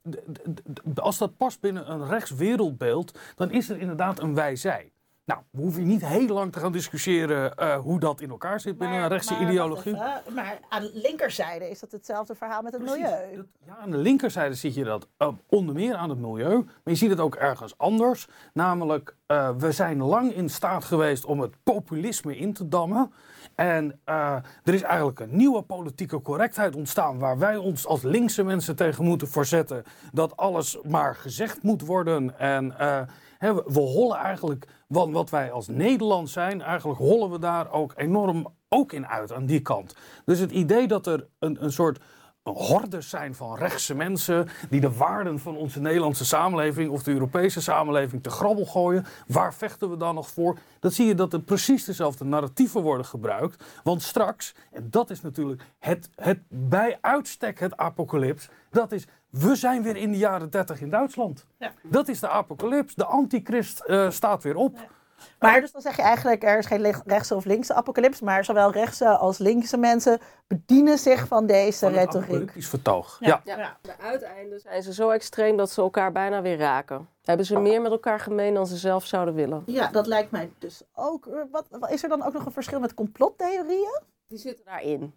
als 0.94 1.18
dat 1.18 1.36
past 1.36 1.60
binnen 1.60 1.90
een 1.90 2.06
rechtswereldbeeld, 2.06 3.18
dan 3.36 3.50
is 3.50 3.70
er 3.70 3.78
inderdaad 3.78 4.20
een 4.20 4.34
wij-zij. 4.34 4.92
Nou, 5.24 5.42
we 5.50 5.60
hoeven 5.60 5.86
niet 5.86 6.06
heel 6.06 6.26
lang 6.26 6.52
te 6.52 6.58
gaan 6.58 6.72
discussiëren 6.72 7.52
uh, 7.58 7.76
hoe 7.76 8.00
dat 8.00 8.20
in 8.20 8.30
elkaar 8.30 8.60
zit 8.60 8.78
binnen 8.78 9.02
een 9.02 9.08
rechtse 9.08 9.32
maar, 9.32 9.42
ideologie. 9.42 9.94
Even, 9.94 10.34
maar 10.34 10.58
aan 10.68 10.82
de 10.82 10.90
linkerzijde 10.94 11.70
is 11.70 11.80
dat 11.80 11.92
hetzelfde 11.92 12.34
verhaal 12.34 12.62
met 12.62 12.72
het 12.72 12.82
Precies, 12.82 13.02
milieu. 13.02 13.36
Dat, 13.36 13.46
ja, 13.66 13.76
aan 13.76 13.90
de 13.90 13.96
linkerzijde 13.96 14.54
zie 14.54 14.74
je 14.74 14.84
dat 14.84 15.08
uh, 15.18 15.28
onder 15.46 15.74
meer 15.74 15.94
aan 15.94 16.10
het 16.10 16.18
milieu. 16.18 16.56
Maar 16.64 16.80
je 16.84 16.94
ziet 16.94 17.10
het 17.10 17.20
ook 17.20 17.34
ergens 17.34 17.78
anders. 17.78 18.28
Namelijk, 18.52 19.16
uh, 19.26 19.50
we 19.58 19.72
zijn 19.72 20.02
lang 20.02 20.32
in 20.32 20.48
staat 20.48 20.84
geweest 20.84 21.24
om 21.24 21.40
het 21.40 21.54
populisme 21.62 22.36
in 22.36 22.52
te 22.52 22.68
dammen. 22.68 23.12
En 23.54 24.00
er 24.04 24.74
is 24.74 24.82
eigenlijk 24.82 25.20
een 25.20 25.36
nieuwe 25.36 25.62
politieke 25.62 26.20
correctheid 26.20 26.76
ontstaan 26.76 27.18
waar 27.18 27.38
wij 27.38 27.56
ons 27.56 27.86
als 27.86 28.02
linkse 28.02 28.42
mensen 28.44 28.76
tegen 28.76 29.04
moeten 29.04 29.28
verzetten. 29.28 29.82
Dat 30.12 30.36
alles 30.36 30.78
maar 30.82 31.14
gezegd 31.14 31.62
moet 31.62 31.82
worden. 31.82 32.38
En 32.38 32.74
we, 33.40 33.80
hollen 33.80 34.16
eigenlijk 34.16 34.66
wat, 34.86 35.10
wat 35.10 35.30
wij 35.30 35.52
als 35.52 35.68
Nederland 35.68 36.30
zijn, 36.30 36.62
eigenlijk 36.62 36.98
hollen 36.98 37.30
we 37.30 37.38
daar 37.38 37.72
ook 37.72 37.92
enorm 37.96 38.54
ook 38.68 38.92
in 38.92 39.06
uit 39.06 39.32
aan 39.32 39.46
die 39.46 39.60
kant. 39.60 39.96
Dus 40.24 40.38
het 40.38 40.50
idee 40.50 40.86
dat 40.86 41.06
er 41.06 41.26
een, 41.38 41.64
een 41.64 41.72
soort 41.72 42.00
hordes 42.42 43.08
zijn 43.08 43.34
van 43.34 43.56
rechtse 43.56 43.94
mensen 43.94 44.48
die 44.68 44.80
de 44.80 44.92
waarden 44.92 45.38
van 45.38 45.56
onze 45.56 45.80
Nederlandse 45.80 46.24
samenleving 46.24 46.90
of 46.90 47.02
de 47.02 47.12
Europese 47.12 47.60
samenleving 47.60 48.22
te 48.22 48.30
grabbel 48.30 48.64
gooien. 48.64 49.04
Waar 49.26 49.54
vechten 49.54 49.90
we 49.90 49.96
dan 49.96 50.14
nog 50.14 50.28
voor? 50.28 50.58
Dat 50.80 50.92
zie 50.92 51.06
je 51.06 51.14
dat 51.14 51.32
er 51.32 51.40
precies 51.40 51.84
dezelfde 51.84 52.24
narratieven 52.24 52.82
worden 52.82 53.06
gebruikt. 53.06 53.64
Want 53.82 54.02
straks, 54.02 54.54
en 54.72 54.86
dat 54.90 55.10
is 55.10 55.20
natuurlijk 55.20 55.62
het, 55.78 56.10
het 56.16 56.38
bij 56.48 56.98
uitstek 57.00 57.60
het 57.60 57.76
apocalyps, 57.76 58.48
dat 58.70 58.92
is 58.92 59.06
we 59.30 59.54
zijn 59.54 59.82
weer 59.82 59.96
in 59.96 60.12
de 60.12 60.18
jaren 60.18 60.50
30 60.50 60.80
in 60.80 60.90
Duitsland. 60.90 61.46
Ja. 61.58 61.72
Dat 61.82 62.08
is 62.08 62.20
de 62.20 62.28
apocalyps. 62.28 62.94
De 62.94 63.04
antichrist 63.04 63.82
uh, 63.86 64.10
staat 64.10 64.42
weer 64.42 64.56
op. 64.56 64.78
Maar 65.38 65.60
dus 65.60 65.72
dan 65.72 65.80
zeg 65.80 65.96
je 65.96 66.02
eigenlijk, 66.02 66.42
er 66.44 66.58
is 66.58 66.66
geen 66.66 67.02
rechtse 67.04 67.34
of 67.34 67.44
linkse 67.44 67.74
apocalyps, 67.74 68.20
maar 68.20 68.44
zowel 68.44 68.72
rechtse 68.72 69.08
als 69.08 69.38
linkse 69.38 69.76
mensen 69.76 70.18
bedienen 70.46 70.98
zich 70.98 71.26
van 71.26 71.46
deze 71.46 71.78
van 71.78 71.92
retoriek. 71.92 72.54
Is 72.54 72.68
vertoog. 72.68 73.16
Ja. 73.20 73.40
Ja. 73.44 73.56
ja. 73.56 73.78
De 73.82 73.98
uiteinden 73.98 74.60
zijn 74.60 74.82
ze 74.82 74.92
zo 74.92 75.10
extreem 75.10 75.56
dat 75.56 75.70
ze 75.70 75.80
elkaar 75.80 76.12
bijna 76.12 76.42
weer 76.42 76.58
raken. 76.58 77.08
Hebben 77.22 77.46
ze 77.46 77.58
meer 77.58 77.82
met 77.82 77.92
elkaar 77.92 78.20
gemeen 78.20 78.54
dan 78.54 78.66
ze 78.66 78.76
zelf 78.76 79.06
zouden 79.06 79.34
willen. 79.34 79.62
Ja, 79.66 79.90
dat 79.90 80.06
lijkt 80.06 80.30
mij 80.30 80.52
dus 80.58 80.82
ook. 80.94 81.28
Wat, 81.50 81.66
is 81.88 82.02
er 82.02 82.08
dan 82.08 82.22
ook 82.22 82.32
nog 82.32 82.46
een 82.46 82.52
verschil 82.52 82.80
met 82.80 82.94
complottheorieën? 82.94 84.00
Die 84.28 84.38
zitten 84.38 84.64
daarin. 84.64 85.14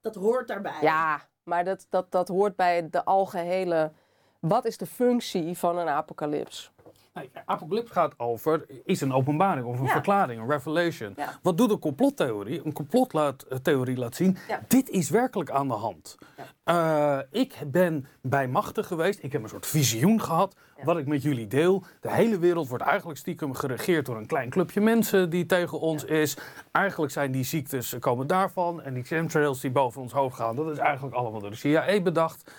Dat 0.00 0.14
hoort 0.14 0.48
daarbij. 0.48 0.78
Ja, 0.80 1.20
maar 1.42 1.64
dat, 1.64 1.86
dat, 1.88 2.10
dat 2.10 2.28
hoort 2.28 2.56
bij 2.56 2.88
de 2.90 3.04
algehele. 3.04 3.92
Wat 4.40 4.64
is 4.64 4.76
de 4.76 4.86
functie 4.86 5.58
van 5.58 5.78
een 5.78 5.88
apocalyps? 5.88 6.70
Nee, 7.14 7.30
apocalyps 7.44 7.90
gaat 7.90 8.14
over, 8.16 8.66
is 8.84 9.00
een 9.00 9.12
openbaring 9.12 9.66
of 9.66 9.80
een 9.80 9.88
verklaring, 9.88 10.40
een 10.40 10.50
revelation. 10.50 11.16
Wat 11.42 11.58
doet 11.58 11.70
een 11.70 11.78
complottheorie? 11.78 12.64
Een 12.64 12.72
complottheorie 12.72 13.96
laat 13.96 14.14
zien, 14.14 14.36
dit 14.68 14.88
is 14.88 15.10
werkelijk 15.10 15.50
aan 15.50 15.68
de 15.68 15.74
hand. 15.74 16.16
Uh, 16.64 17.18
ik 17.30 17.58
ben 17.66 18.06
bij 18.20 18.48
machten 18.48 18.84
geweest, 18.84 19.22
ik 19.22 19.32
heb 19.32 19.42
een 19.42 19.48
soort 19.48 19.66
visioen 19.66 20.20
gehad, 20.22 20.56
wat 20.82 20.98
ik 20.98 21.06
met 21.06 21.22
jullie 21.22 21.46
deel. 21.46 21.84
De 22.00 22.12
hele 22.12 22.38
wereld 22.38 22.68
wordt 22.68 22.84
eigenlijk 22.84 23.18
stiekem 23.18 23.54
geregeerd 23.54 24.06
door 24.06 24.16
een 24.16 24.26
klein 24.26 24.50
clubje 24.50 24.80
mensen 24.80 25.30
die 25.30 25.46
tegen 25.46 25.80
ons 25.80 26.04
is. 26.04 26.36
Eigenlijk 26.72 27.12
zijn 27.12 27.32
die 27.32 27.44
ziektes, 27.44 27.98
komen 27.98 28.26
daarvan. 28.26 28.82
En 28.82 28.94
die 28.94 29.04
chemtrails 29.04 29.60
die 29.60 29.70
boven 29.70 30.02
ons 30.02 30.12
hoofd 30.12 30.36
gaan, 30.36 30.56
dat 30.56 30.70
is 30.70 30.78
eigenlijk 30.78 31.14
allemaal 31.14 31.40
door 31.40 31.50
de 31.50 31.56
CIA 31.56 32.00
bedacht. 32.00 32.52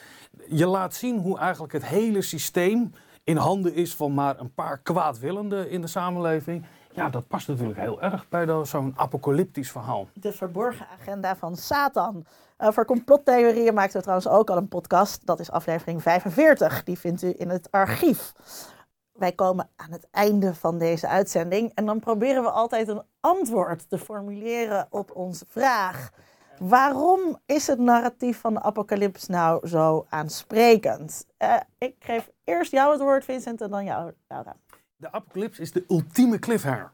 Je 0.48 0.66
laat 0.66 0.94
zien 0.94 1.20
hoe 1.20 1.38
eigenlijk 1.38 1.74
het 1.74 1.86
hele 1.86 2.22
systeem 2.22 2.92
in 3.24 3.38
handen 3.38 3.74
is 3.74 3.96
van 3.96 4.14
maar 4.14 4.40
een 4.40 4.54
paar 4.54 4.78
kwaadwillenden 4.78 5.70
in 5.70 5.82
de 5.82 5.88
samenleving. 5.88 6.66
Ja, 6.94 7.10
dat 7.10 7.28
past 7.28 7.48
natuurlijk 7.48 7.80
heel 7.80 8.02
erg 8.02 8.30
bij 8.30 8.66
zo'n 8.66 8.94
apocalyptisch 8.96 9.72
verhaal. 9.72 10.08
De 10.14 10.32
verborgen 10.32 10.88
agenda 11.00 11.36
van 11.36 11.56
Satan. 11.56 12.26
Uh, 12.60 12.72
voor 12.72 12.86
complottheorieën 12.86 13.74
maakten 13.74 13.96
we 13.96 14.02
trouwens 14.02 14.30
ook 14.30 14.50
al 14.50 14.58
een 14.58 14.68
podcast. 14.68 15.26
Dat 15.26 15.40
is 15.40 15.52
aflevering 15.52 16.02
45. 16.02 16.84
Die 16.84 17.00
vindt 17.00 17.22
u 17.22 17.34
in 17.38 17.50
het 17.50 17.72
archief. 17.72 18.34
Wij 19.12 19.32
komen 19.32 19.70
aan 19.76 19.92
het 19.92 20.08
einde 20.12 20.56
van 20.56 20.78
deze 20.78 21.08
uitzending 21.08 21.72
en 21.74 21.86
dan 21.86 22.00
proberen 22.00 22.44
we 22.44 22.50
altijd 22.50 22.88
een 22.88 23.02
antwoord 23.20 23.90
te 23.90 23.98
formuleren 23.98 24.88
op 24.90 25.16
onze 25.16 25.46
vraag. 25.48 26.12
Waarom 26.62 27.38
is 27.46 27.68
het 27.68 27.80
narratief 27.80 28.40
van 28.40 28.54
de 28.54 28.62
apocalyps 28.62 29.28
nou 29.28 29.68
zo 29.68 30.06
aansprekend? 30.10 31.26
Uh, 31.40 31.56
ik 31.78 31.96
geef 32.00 32.30
eerst 32.44 32.72
jou 32.72 32.92
het 32.92 33.02
woord, 33.02 33.26
Vincent, 33.26 33.62
en 33.62 33.70
dan 33.70 33.86
jou, 33.86 34.12
Laura. 34.28 34.56
De 34.96 35.12
apocalyps 35.12 35.60
is 35.60 35.72
de 35.72 35.86
ultieme 35.88 36.40
cliffhanger. 36.40 36.92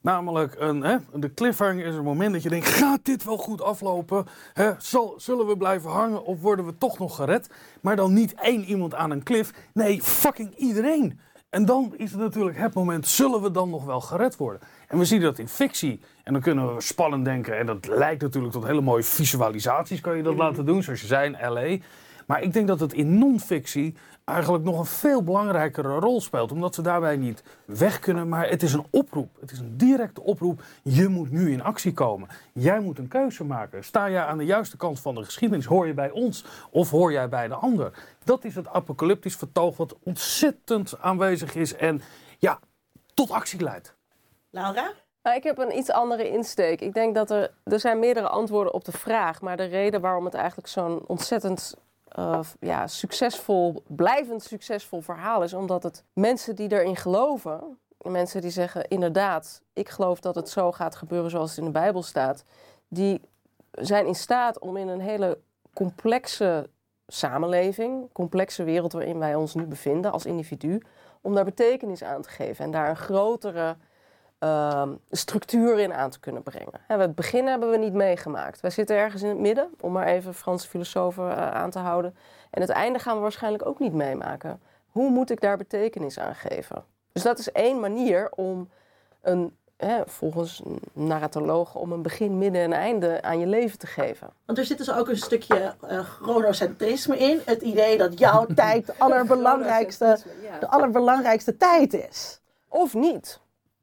Namelijk, 0.00 0.54
een, 0.58 0.82
hè, 0.82 0.96
de 1.14 1.34
cliffhanger 1.34 1.84
is 1.84 1.94
een 1.94 2.04
moment 2.04 2.32
dat 2.32 2.42
je 2.42 2.48
denkt: 2.48 2.66
gaat 2.66 3.04
dit 3.04 3.24
wel 3.24 3.36
goed 3.36 3.62
aflopen? 3.62 4.26
Hè, 4.52 4.72
zal, 4.78 5.14
zullen 5.16 5.46
we 5.46 5.56
blijven 5.56 5.90
hangen 5.90 6.24
of 6.24 6.40
worden 6.40 6.66
we 6.66 6.78
toch 6.78 6.98
nog 6.98 7.16
gered? 7.16 7.50
Maar 7.80 7.96
dan 7.96 8.12
niet 8.12 8.34
één 8.34 8.64
iemand 8.64 8.94
aan 8.94 9.10
een 9.10 9.22
cliff. 9.22 9.52
Nee, 9.72 10.02
fucking 10.02 10.56
iedereen. 10.56 11.20
En 11.48 11.64
dan 11.64 11.94
is 11.96 12.10
het 12.10 12.20
natuurlijk 12.20 12.58
het 12.58 12.74
moment: 12.74 13.06
zullen 13.06 13.42
we 13.42 13.50
dan 13.50 13.70
nog 13.70 13.84
wel 13.84 14.00
gered 14.00 14.36
worden? 14.36 14.60
En 14.90 14.98
we 14.98 15.04
zien 15.04 15.20
dat 15.20 15.38
in 15.38 15.48
fictie. 15.48 16.00
En 16.24 16.32
dan 16.32 16.42
kunnen 16.42 16.74
we 16.74 16.80
spannend 16.80 17.24
denken. 17.24 17.58
En 17.58 17.66
dat 17.66 17.86
lijkt 17.86 18.22
natuurlijk 18.22 18.52
tot 18.52 18.66
hele 18.66 18.80
mooie 18.80 19.02
visualisaties, 19.02 20.00
kan 20.00 20.16
je 20.16 20.22
dat 20.22 20.36
laten 20.36 20.66
doen, 20.66 20.82
zoals 20.82 21.00
je 21.00 21.06
zei 21.06 21.36
in 21.36 21.52
LA. 21.52 21.76
Maar 22.26 22.42
ik 22.42 22.52
denk 22.52 22.66
dat 22.66 22.80
het 22.80 22.92
in 22.92 23.18
non-fictie 23.18 23.94
eigenlijk 24.24 24.64
nog 24.64 24.78
een 24.78 24.86
veel 24.86 25.22
belangrijkere 25.22 25.98
rol 25.98 26.20
speelt. 26.20 26.52
Omdat 26.52 26.74
ze 26.74 26.82
daarbij 26.82 27.16
niet 27.16 27.42
weg 27.64 27.98
kunnen. 27.98 28.28
Maar 28.28 28.48
het 28.48 28.62
is 28.62 28.72
een 28.72 28.86
oproep. 28.90 29.36
Het 29.40 29.50
is 29.50 29.58
een 29.58 29.76
directe 29.76 30.22
oproep. 30.22 30.62
Je 30.82 31.08
moet 31.08 31.30
nu 31.30 31.52
in 31.52 31.62
actie 31.62 31.92
komen. 31.92 32.28
Jij 32.52 32.80
moet 32.80 32.98
een 32.98 33.08
keuze 33.08 33.44
maken. 33.44 33.84
Sta 33.84 34.10
jij 34.10 34.22
aan 34.22 34.38
de 34.38 34.44
juiste 34.44 34.76
kant 34.76 35.00
van 35.00 35.14
de 35.14 35.24
geschiedenis? 35.24 35.64
Hoor 35.64 35.86
je 35.86 35.94
bij 35.94 36.10
ons 36.10 36.44
of 36.70 36.90
hoor 36.90 37.12
jij 37.12 37.28
bij 37.28 37.48
de 37.48 37.54
ander? 37.54 37.92
Dat 38.24 38.44
is 38.44 38.54
het 38.54 38.68
apocalyptisch 38.68 39.36
vertoog 39.36 39.76
wat 39.76 39.96
ontzettend 40.02 40.98
aanwezig 41.00 41.54
is. 41.54 41.74
En 41.74 42.00
ja, 42.38 42.58
tot 43.14 43.30
actie 43.30 43.60
leidt. 43.60 43.98
Laura? 44.50 44.92
Nou, 45.22 45.36
ik 45.36 45.42
heb 45.42 45.58
een 45.58 45.76
iets 45.76 45.90
andere 45.90 46.28
insteek. 46.28 46.80
Ik 46.80 46.94
denk 46.94 47.14
dat 47.14 47.30
er, 47.30 47.50
er 47.64 47.80
zijn 47.80 47.98
meerdere 47.98 48.28
antwoorden 48.28 48.74
op 48.74 48.84
de 48.84 48.92
vraag. 48.92 49.40
Maar 49.40 49.56
de 49.56 49.64
reden 49.64 50.00
waarom 50.00 50.24
het 50.24 50.34
eigenlijk 50.34 50.68
zo'n 50.68 51.02
ontzettend 51.06 51.74
uh, 52.18 52.40
ja, 52.60 52.86
succesvol, 52.86 53.82
blijvend 53.86 54.42
succesvol 54.42 55.00
verhaal 55.00 55.42
is. 55.42 55.54
Omdat 55.54 55.82
het 55.82 56.04
mensen 56.12 56.56
die 56.56 56.72
erin 56.72 56.96
geloven, 56.96 57.78
mensen 57.98 58.40
die 58.40 58.50
zeggen 58.50 58.88
inderdaad, 58.88 59.62
ik 59.72 59.88
geloof 59.88 60.20
dat 60.20 60.34
het 60.34 60.48
zo 60.48 60.72
gaat 60.72 60.96
gebeuren 60.96 61.30
zoals 61.30 61.50
het 61.50 61.58
in 61.58 61.64
de 61.64 61.70
Bijbel 61.70 62.02
staat. 62.02 62.44
Die 62.88 63.20
zijn 63.70 64.06
in 64.06 64.14
staat 64.14 64.58
om 64.58 64.76
in 64.76 64.88
een 64.88 65.00
hele 65.00 65.38
complexe 65.74 66.70
samenleving, 67.06 68.12
complexe 68.12 68.64
wereld 68.64 68.92
waarin 68.92 69.18
wij 69.18 69.34
ons 69.34 69.54
nu 69.54 69.66
bevinden 69.66 70.12
als 70.12 70.26
individu, 70.26 70.82
om 71.20 71.34
daar 71.34 71.44
betekenis 71.44 72.02
aan 72.02 72.22
te 72.22 72.28
geven 72.28 72.64
en 72.64 72.70
daar 72.70 72.88
een 72.88 72.96
grotere 72.96 73.76
uh, 74.44 74.88
structuur 75.10 75.78
in 75.78 75.92
aan 75.92 76.10
te 76.10 76.20
kunnen 76.20 76.42
brengen. 76.42 76.80
het 76.86 77.14
begin 77.14 77.46
hebben 77.46 77.70
we 77.70 77.76
niet 77.76 77.92
meegemaakt. 77.92 78.60
Wij 78.60 78.70
zitten 78.70 78.96
ergens 78.96 79.22
in 79.22 79.28
het 79.28 79.38
midden, 79.38 79.70
om 79.80 79.92
maar 79.92 80.06
even 80.06 80.34
Franse 80.34 80.68
filosofen 80.68 81.24
uh, 81.24 81.50
aan 81.50 81.70
te 81.70 81.78
houden. 81.78 82.16
En 82.50 82.60
het 82.60 82.70
einde 82.70 82.98
gaan 82.98 83.14
we 83.14 83.22
waarschijnlijk 83.22 83.66
ook 83.66 83.78
niet 83.78 83.92
meemaken. 83.92 84.60
Hoe 84.90 85.10
moet 85.10 85.30
ik 85.30 85.40
daar 85.40 85.56
betekenis 85.56 86.18
aan 86.18 86.34
geven? 86.34 86.84
Dus 87.12 87.22
dat 87.22 87.38
is 87.38 87.52
één 87.52 87.80
manier 87.80 88.30
om 88.30 88.68
een 89.20 89.56
hè, 89.80 90.02
volgens 90.06 90.62
narratologen 90.92 91.80
om 91.80 91.92
een 91.92 92.02
begin, 92.02 92.38
midden 92.38 92.62
en 92.62 92.72
einde 92.72 93.22
aan 93.22 93.38
je 93.38 93.46
leven 93.46 93.78
te 93.78 93.86
geven. 93.86 94.30
Want 94.46 94.58
er 94.58 94.64
zit 94.64 94.78
dus 94.78 94.92
ook 94.92 95.08
een 95.08 95.16
stukje 95.16 95.74
uh, 95.90 95.98
chronocentrisme 95.98 97.18
in. 97.18 97.40
Het 97.44 97.62
idee 97.62 97.98
dat 97.98 98.18
jouw 98.18 98.46
tijd 98.54 98.86
de 98.86 98.94
allerbelangrijkste, 98.98 100.18
de 100.60 100.68
allerbelangrijkste 100.68 101.56
tijd 101.56 101.92
is. 101.92 102.40
Of 102.68 102.94
niet. 102.94 103.40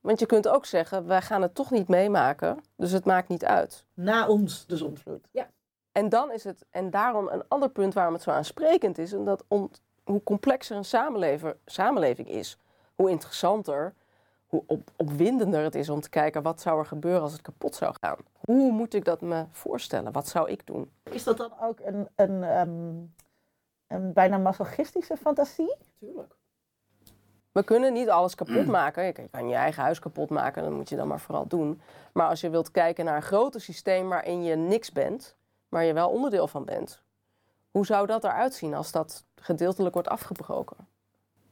Want 0.08 0.20
je 0.20 0.26
kunt 0.26 0.48
ook 0.48 0.66
zeggen, 0.66 1.08
wij 1.08 1.22
gaan 1.22 1.42
het 1.42 1.56
toch 1.56 1.72
niet 1.72 1.88
meemaken, 1.88 2.64
dus 2.76 2.92
het 2.92 3.06
maakt 3.06 3.28
niet 3.28 3.46
uit. 3.46 3.86
Na 3.94 4.28
ons 4.28 4.66
de 4.66 4.78
zonvloed. 4.78 5.28
Ja. 5.32 5.50
En 5.92 6.10
dan 6.10 6.32
is 6.32 6.44
het, 6.44 6.66
en 6.70 6.90
daarom 6.90 7.28
een 7.28 7.44
ander 7.48 7.70
punt 7.70 7.94
waarom 7.94 8.14
het 8.14 8.24
zo 8.24 8.32
aansprekend 8.32 8.98
is, 8.98 9.14
en 9.14 9.26
dat 9.26 9.44
hoe 10.04 10.24
complexer 10.24 10.78
een 10.78 10.86
samenleving 11.66 12.30
is, 12.30 12.58
hoe 12.96 13.10
interessanter, 13.10 13.94
hoe 14.46 14.64
op, 14.68 14.90
opwindender 14.96 15.64
het 15.64 15.76
is 15.76 15.90
om 15.90 16.02
te 16.02 16.10
kijken 16.10 16.42
wat 16.42 16.62
zou 16.62 16.80
er 16.80 16.86
gebeuren 16.86 17.22
als 17.22 17.32
het 17.32 17.42
kapot 17.42 17.76
zou 17.76 17.96
gaan. 18.00 18.18
Hoe 18.40 18.72
moet 18.72 18.94
ik 18.94 19.06
dat 19.06 19.22
me 19.22 19.46
voorstellen? 19.52 20.12
Wat 20.12 20.28
zou 20.28 20.50
ik 20.50 20.66
doen? 20.66 20.92
Is 21.04 21.24
dat 21.24 21.38
dan 21.38 21.52
ook 21.62 21.80
een, 21.80 22.08
een, 22.16 22.44
um, 22.60 23.14
een 23.88 24.14
bijna 24.14 24.38
masochistische 24.38 25.18
fantasie? 25.18 25.76
Tuurlijk. 26.00 26.37
We 27.58 27.64
kunnen 27.64 27.94
niet 27.94 28.10
alles 28.10 28.36
kapot 28.36 28.66
maken. 28.66 29.04
Je 29.04 29.14
kan 29.32 29.48
je 29.48 29.56
eigen 29.56 29.84
huis 29.84 30.00
kapot 30.00 30.30
maken, 30.30 30.64
dat 30.64 30.72
moet 30.72 30.90
je 30.90 30.96
dan 30.96 31.08
maar 31.08 31.20
vooral 31.20 31.48
doen. 31.48 31.82
Maar 32.14 32.28
als 32.28 32.42
je 32.42 32.50
wilt 32.50 32.72
kijken 32.72 33.06
naar 33.06 33.16
een 33.16 33.22
groter 33.22 33.62
systeem 33.62 34.10
waarin 34.10 34.44
je 34.44 34.56
niks 34.56 34.92
bent, 34.92 35.36
maar 35.70 35.84
je 35.84 35.94
wel 35.94 36.10
onderdeel 36.10 36.48
van 36.48 36.66
bent, 36.66 37.02
hoe 37.72 37.86
zou 37.86 38.08
dat 38.08 38.24
eruit 38.24 38.54
zien 38.54 38.74
als 38.74 38.92
dat 38.92 39.26
gedeeltelijk 39.36 39.94
wordt 39.94 40.10
afgebroken? 40.10 40.78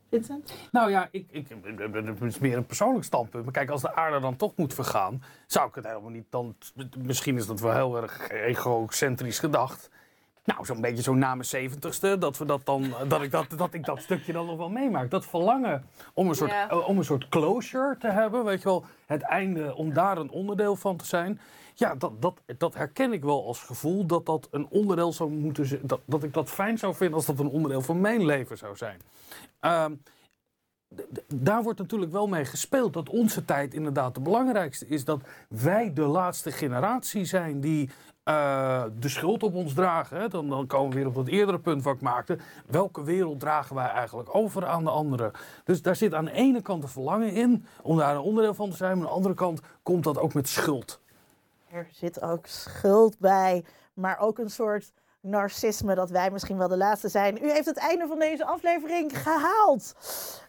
Vincent? 0.10 0.54
Nou 0.72 0.90
ja, 0.90 1.08
ik, 1.12 1.28
ik, 1.32 1.48
het 1.94 2.22
is 2.22 2.40
meer 2.40 2.58
een 2.58 2.66
persoonlijk 2.66 3.06
standpunt. 3.06 3.44
Maar 3.44 3.54
kijk, 3.54 3.70
als 3.70 3.82
de 3.82 3.96
aarde 3.96 4.20
dan 4.20 4.36
toch 4.36 4.56
moet 4.56 4.74
vergaan, 4.74 5.24
zou 5.48 5.68
ik 5.68 5.76
het 5.76 5.86
helemaal 5.86 6.10
niet 6.10 6.28
dan. 6.30 6.56
Misschien 6.98 7.38
is 7.38 7.48
dat 7.48 7.60
wel 7.60 7.74
heel 7.74 8.02
erg 8.02 8.30
egocentrisch 8.30 9.40
gedacht. 9.40 9.90
Nou, 10.46 10.66
zo'n 10.66 10.82
beetje 10.82 11.04
zo 11.04 11.14
na 11.14 11.36
mijn 11.36 11.46
zeventigste, 11.46 12.18
dat, 12.18 12.38
we 12.38 12.46
dat, 12.46 12.66
dan, 12.66 12.94
dat, 13.08 13.22
ik 13.22 13.32
dat, 13.32 13.46
dat 13.58 13.74
ik 13.74 13.86
dat 13.86 14.02
stukje 14.02 14.34
dan 14.34 14.46
nog 14.46 14.58
wel 14.58 14.70
meemaak. 14.70 15.10
Dat 15.10 15.26
verlangen 15.26 15.86
om 16.14 16.30
een, 16.30 16.36
soort, 16.36 16.52
eh, 16.52 16.88
om 16.88 16.98
een 16.98 17.06
soort 17.06 17.30
closure 17.30 17.98
te 18.00 18.08
hebben, 18.08 18.44
weet 18.44 18.62
je 18.62 18.68
wel. 18.68 18.86
Het 19.06 19.22
einde, 19.22 19.76
om 19.76 19.94
daar 19.94 20.18
een 20.18 20.30
onderdeel 20.30 20.76
van 20.76 20.98
te 20.98 21.06
zijn. 21.06 21.40
Ja, 21.74 21.96
dat, 21.96 22.22
dat, 22.22 22.42
dat 22.58 22.74
herken 22.74 23.14
ik 23.14 23.24
wel 23.24 23.46
als 23.46 23.60
gevoel 23.60 24.06
dat 24.06 24.26
dat 24.26 24.48
een 24.52 24.68
onderdeel 24.70 25.14
zou 25.14 25.30
moeten 25.30 25.66
zijn. 25.66 25.82
Dat, 25.84 26.00
dat 26.06 26.24
ik 26.24 26.34
dat 26.34 26.50
fijn 26.50 26.78
zou 26.78 26.96
vinden 26.96 27.16
als 27.16 27.26
dat 27.26 27.40
een 27.40 27.50
onderdeel 27.50 27.82
van 27.82 28.02
mijn 28.02 28.26
leven 28.26 28.58
zou 28.58 28.76
zijn. 28.76 29.02
Uh, 29.62 29.86
daar 31.28 31.64
wordt 31.64 31.80
natuurlijk 31.80 32.12
wel 32.12 32.28
mee 32.28 32.46
gespeeld 32.46 32.94
dat 32.94 33.10
onze 33.10 33.46
tijd 33.46 33.74
inderdaad 33.74 34.14
de 34.14 34.22
belangrijkste 34.22 34.88
is. 34.88 35.06
Dat 35.06 35.22
wij 35.50 35.94
de 35.94 36.02
laatste 36.02 36.52
generatie 36.52 37.26
zijn 37.26 37.60
die 37.60 37.90
uh, 38.30 38.84
de 39.00 39.10
schuld 39.10 39.44
op 39.44 39.56
ons 39.56 39.74
dragen. 39.74 40.18
Hè? 40.18 40.28
Dan, 40.28 40.50
dan 40.50 40.68
komen 40.68 40.90
we 40.90 40.96
weer 40.96 41.08
op 41.08 41.16
dat 41.16 41.28
eerdere 41.28 41.60
punt 41.60 41.84
wat 41.84 41.96
ik 41.96 42.02
maakte. 42.02 42.38
Welke 42.66 43.04
wereld 43.04 43.40
dragen 43.40 43.76
wij 43.76 43.88
eigenlijk 43.88 44.36
over 44.36 44.66
aan 44.66 44.84
de 44.84 44.90
anderen? 44.90 45.32
Dus 45.64 45.82
daar 45.82 45.96
zit 45.96 46.14
aan 46.14 46.26
de 46.26 46.32
ene 46.32 46.62
kant 46.62 46.84
een 46.84 46.90
verlangen 46.90 47.32
in 47.32 47.66
om 47.82 47.98
daar 47.98 48.16
een 48.16 48.22
onderdeel 48.22 48.54
van 48.54 48.70
te 48.70 48.76
zijn. 48.76 48.92
Maar 48.92 49.02
aan 49.02 49.12
de 49.12 49.16
andere 49.16 49.34
kant 49.34 49.62
komt 49.84 50.04
dat 50.04 50.18
ook 50.18 50.34
met 50.34 50.50
schuld. 50.50 51.02
Er 51.72 51.88
zit 51.92 52.22
ook 52.22 52.46
schuld 52.46 53.20
bij, 53.20 53.66
maar 53.94 54.20
ook 54.20 54.38
een 54.38 54.50
soort 54.50 54.92
narcisme 55.26 55.96
dat 55.96 56.10
wij 56.10 56.32
misschien 56.32 56.58
wel 56.58 56.68
de 56.68 56.78
laatste 56.78 57.10
zijn. 57.10 57.44
U 57.44 57.52
heeft 57.52 57.66
het 57.66 57.78
einde 57.78 58.08
van 58.08 58.20
deze 58.20 58.46
aflevering 58.46 59.24
gehaald. 59.24 59.94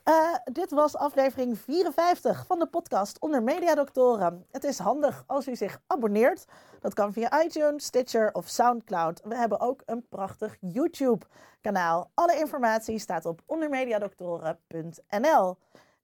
Uh, 0.04 0.34
dit 0.44 0.70
was 0.70 0.96
aflevering 0.96 1.58
54 1.58 2.44
van 2.46 2.58
de 2.58 2.66
podcast 2.66 3.18
onder 3.18 3.42
Mediadoktoren. 3.42 4.46
Het 4.50 4.64
is 4.64 4.78
handig 4.78 5.24
als 5.26 5.48
u 5.48 5.56
zich 5.56 5.80
abonneert. 5.86 6.44
Dat 6.80 6.94
kan 6.94 7.12
via 7.12 7.44
iTunes, 7.44 7.84
Stitcher 7.84 8.32
of 8.32 8.48
Soundcloud. 8.48 9.20
We 9.24 9.36
hebben 9.36 9.60
ook 9.60 9.82
een 9.84 10.08
prachtig 10.08 10.56
YouTube-kanaal. 10.60 12.10
Alle 12.14 12.38
informatie 12.38 12.98
staat 12.98 13.26
op 13.26 13.40
ondermediadoktoren.nl. 13.46 15.56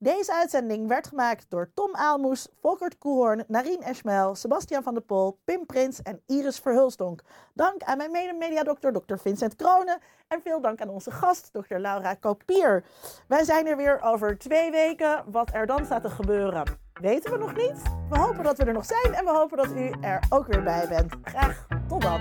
Deze 0.03 0.33
uitzending 0.33 0.89
werd 0.89 1.07
gemaakt 1.07 1.47
door 1.49 1.71
Tom 1.75 1.95
Aalmoes, 1.95 2.49
Volkert 2.61 2.99
Koehoorn, 2.99 3.45
Narien 3.49 3.83
Eschmel, 3.83 4.35
Sebastian 4.35 4.83
van 4.83 4.95
der 4.95 5.03
Pol, 5.03 5.39
Pim 5.45 5.67
Prins 5.67 6.03
en 6.03 6.23
Iris 6.27 6.59
Verhulstonk. 6.59 7.23
Dank 7.55 7.83
aan 7.83 7.97
mijn 7.97 8.11
mede-mediadokter, 8.11 8.93
Dr. 8.93 9.17
Vincent 9.17 9.57
Kronen. 9.57 10.01
En 10.29 10.43
veel 10.43 10.61
dank 10.61 10.81
aan 10.81 10.89
onze 10.89 11.11
gast, 11.11 11.53
Dr. 11.53 11.77
Laura 11.77 12.15
Kopier. 12.15 12.85
Wij 13.29 13.45
zijn 13.45 13.67
er 13.67 13.77
weer 13.77 14.01
over 14.01 14.39
twee 14.39 14.71
weken. 14.71 15.25
Wat 15.27 15.51
er 15.55 15.67
dan 15.67 15.85
staat 15.85 16.03
te 16.03 16.11
gebeuren, 16.11 16.65
weten 17.01 17.33
we 17.33 17.39
nog 17.39 17.57
niet. 17.57 17.83
We 18.11 18.19
hopen 18.19 18.45
dat 18.45 18.59
we 18.59 18.65
er 18.65 18.73
nog 18.73 18.85
zijn 18.85 19.15
en 19.15 19.25
we 19.25 19.31
hopen 19.31 19.57
dat 19.57 19.71
u 19.71 19.91
er 20.01 20.23
ook 20.31 20.47
weer 20.47 20.63
bij 20.63 20.89
bent. 20.89 21.15
Graag 21.23 21.67
tot 21.89 22.03
dan. 22.03 22.21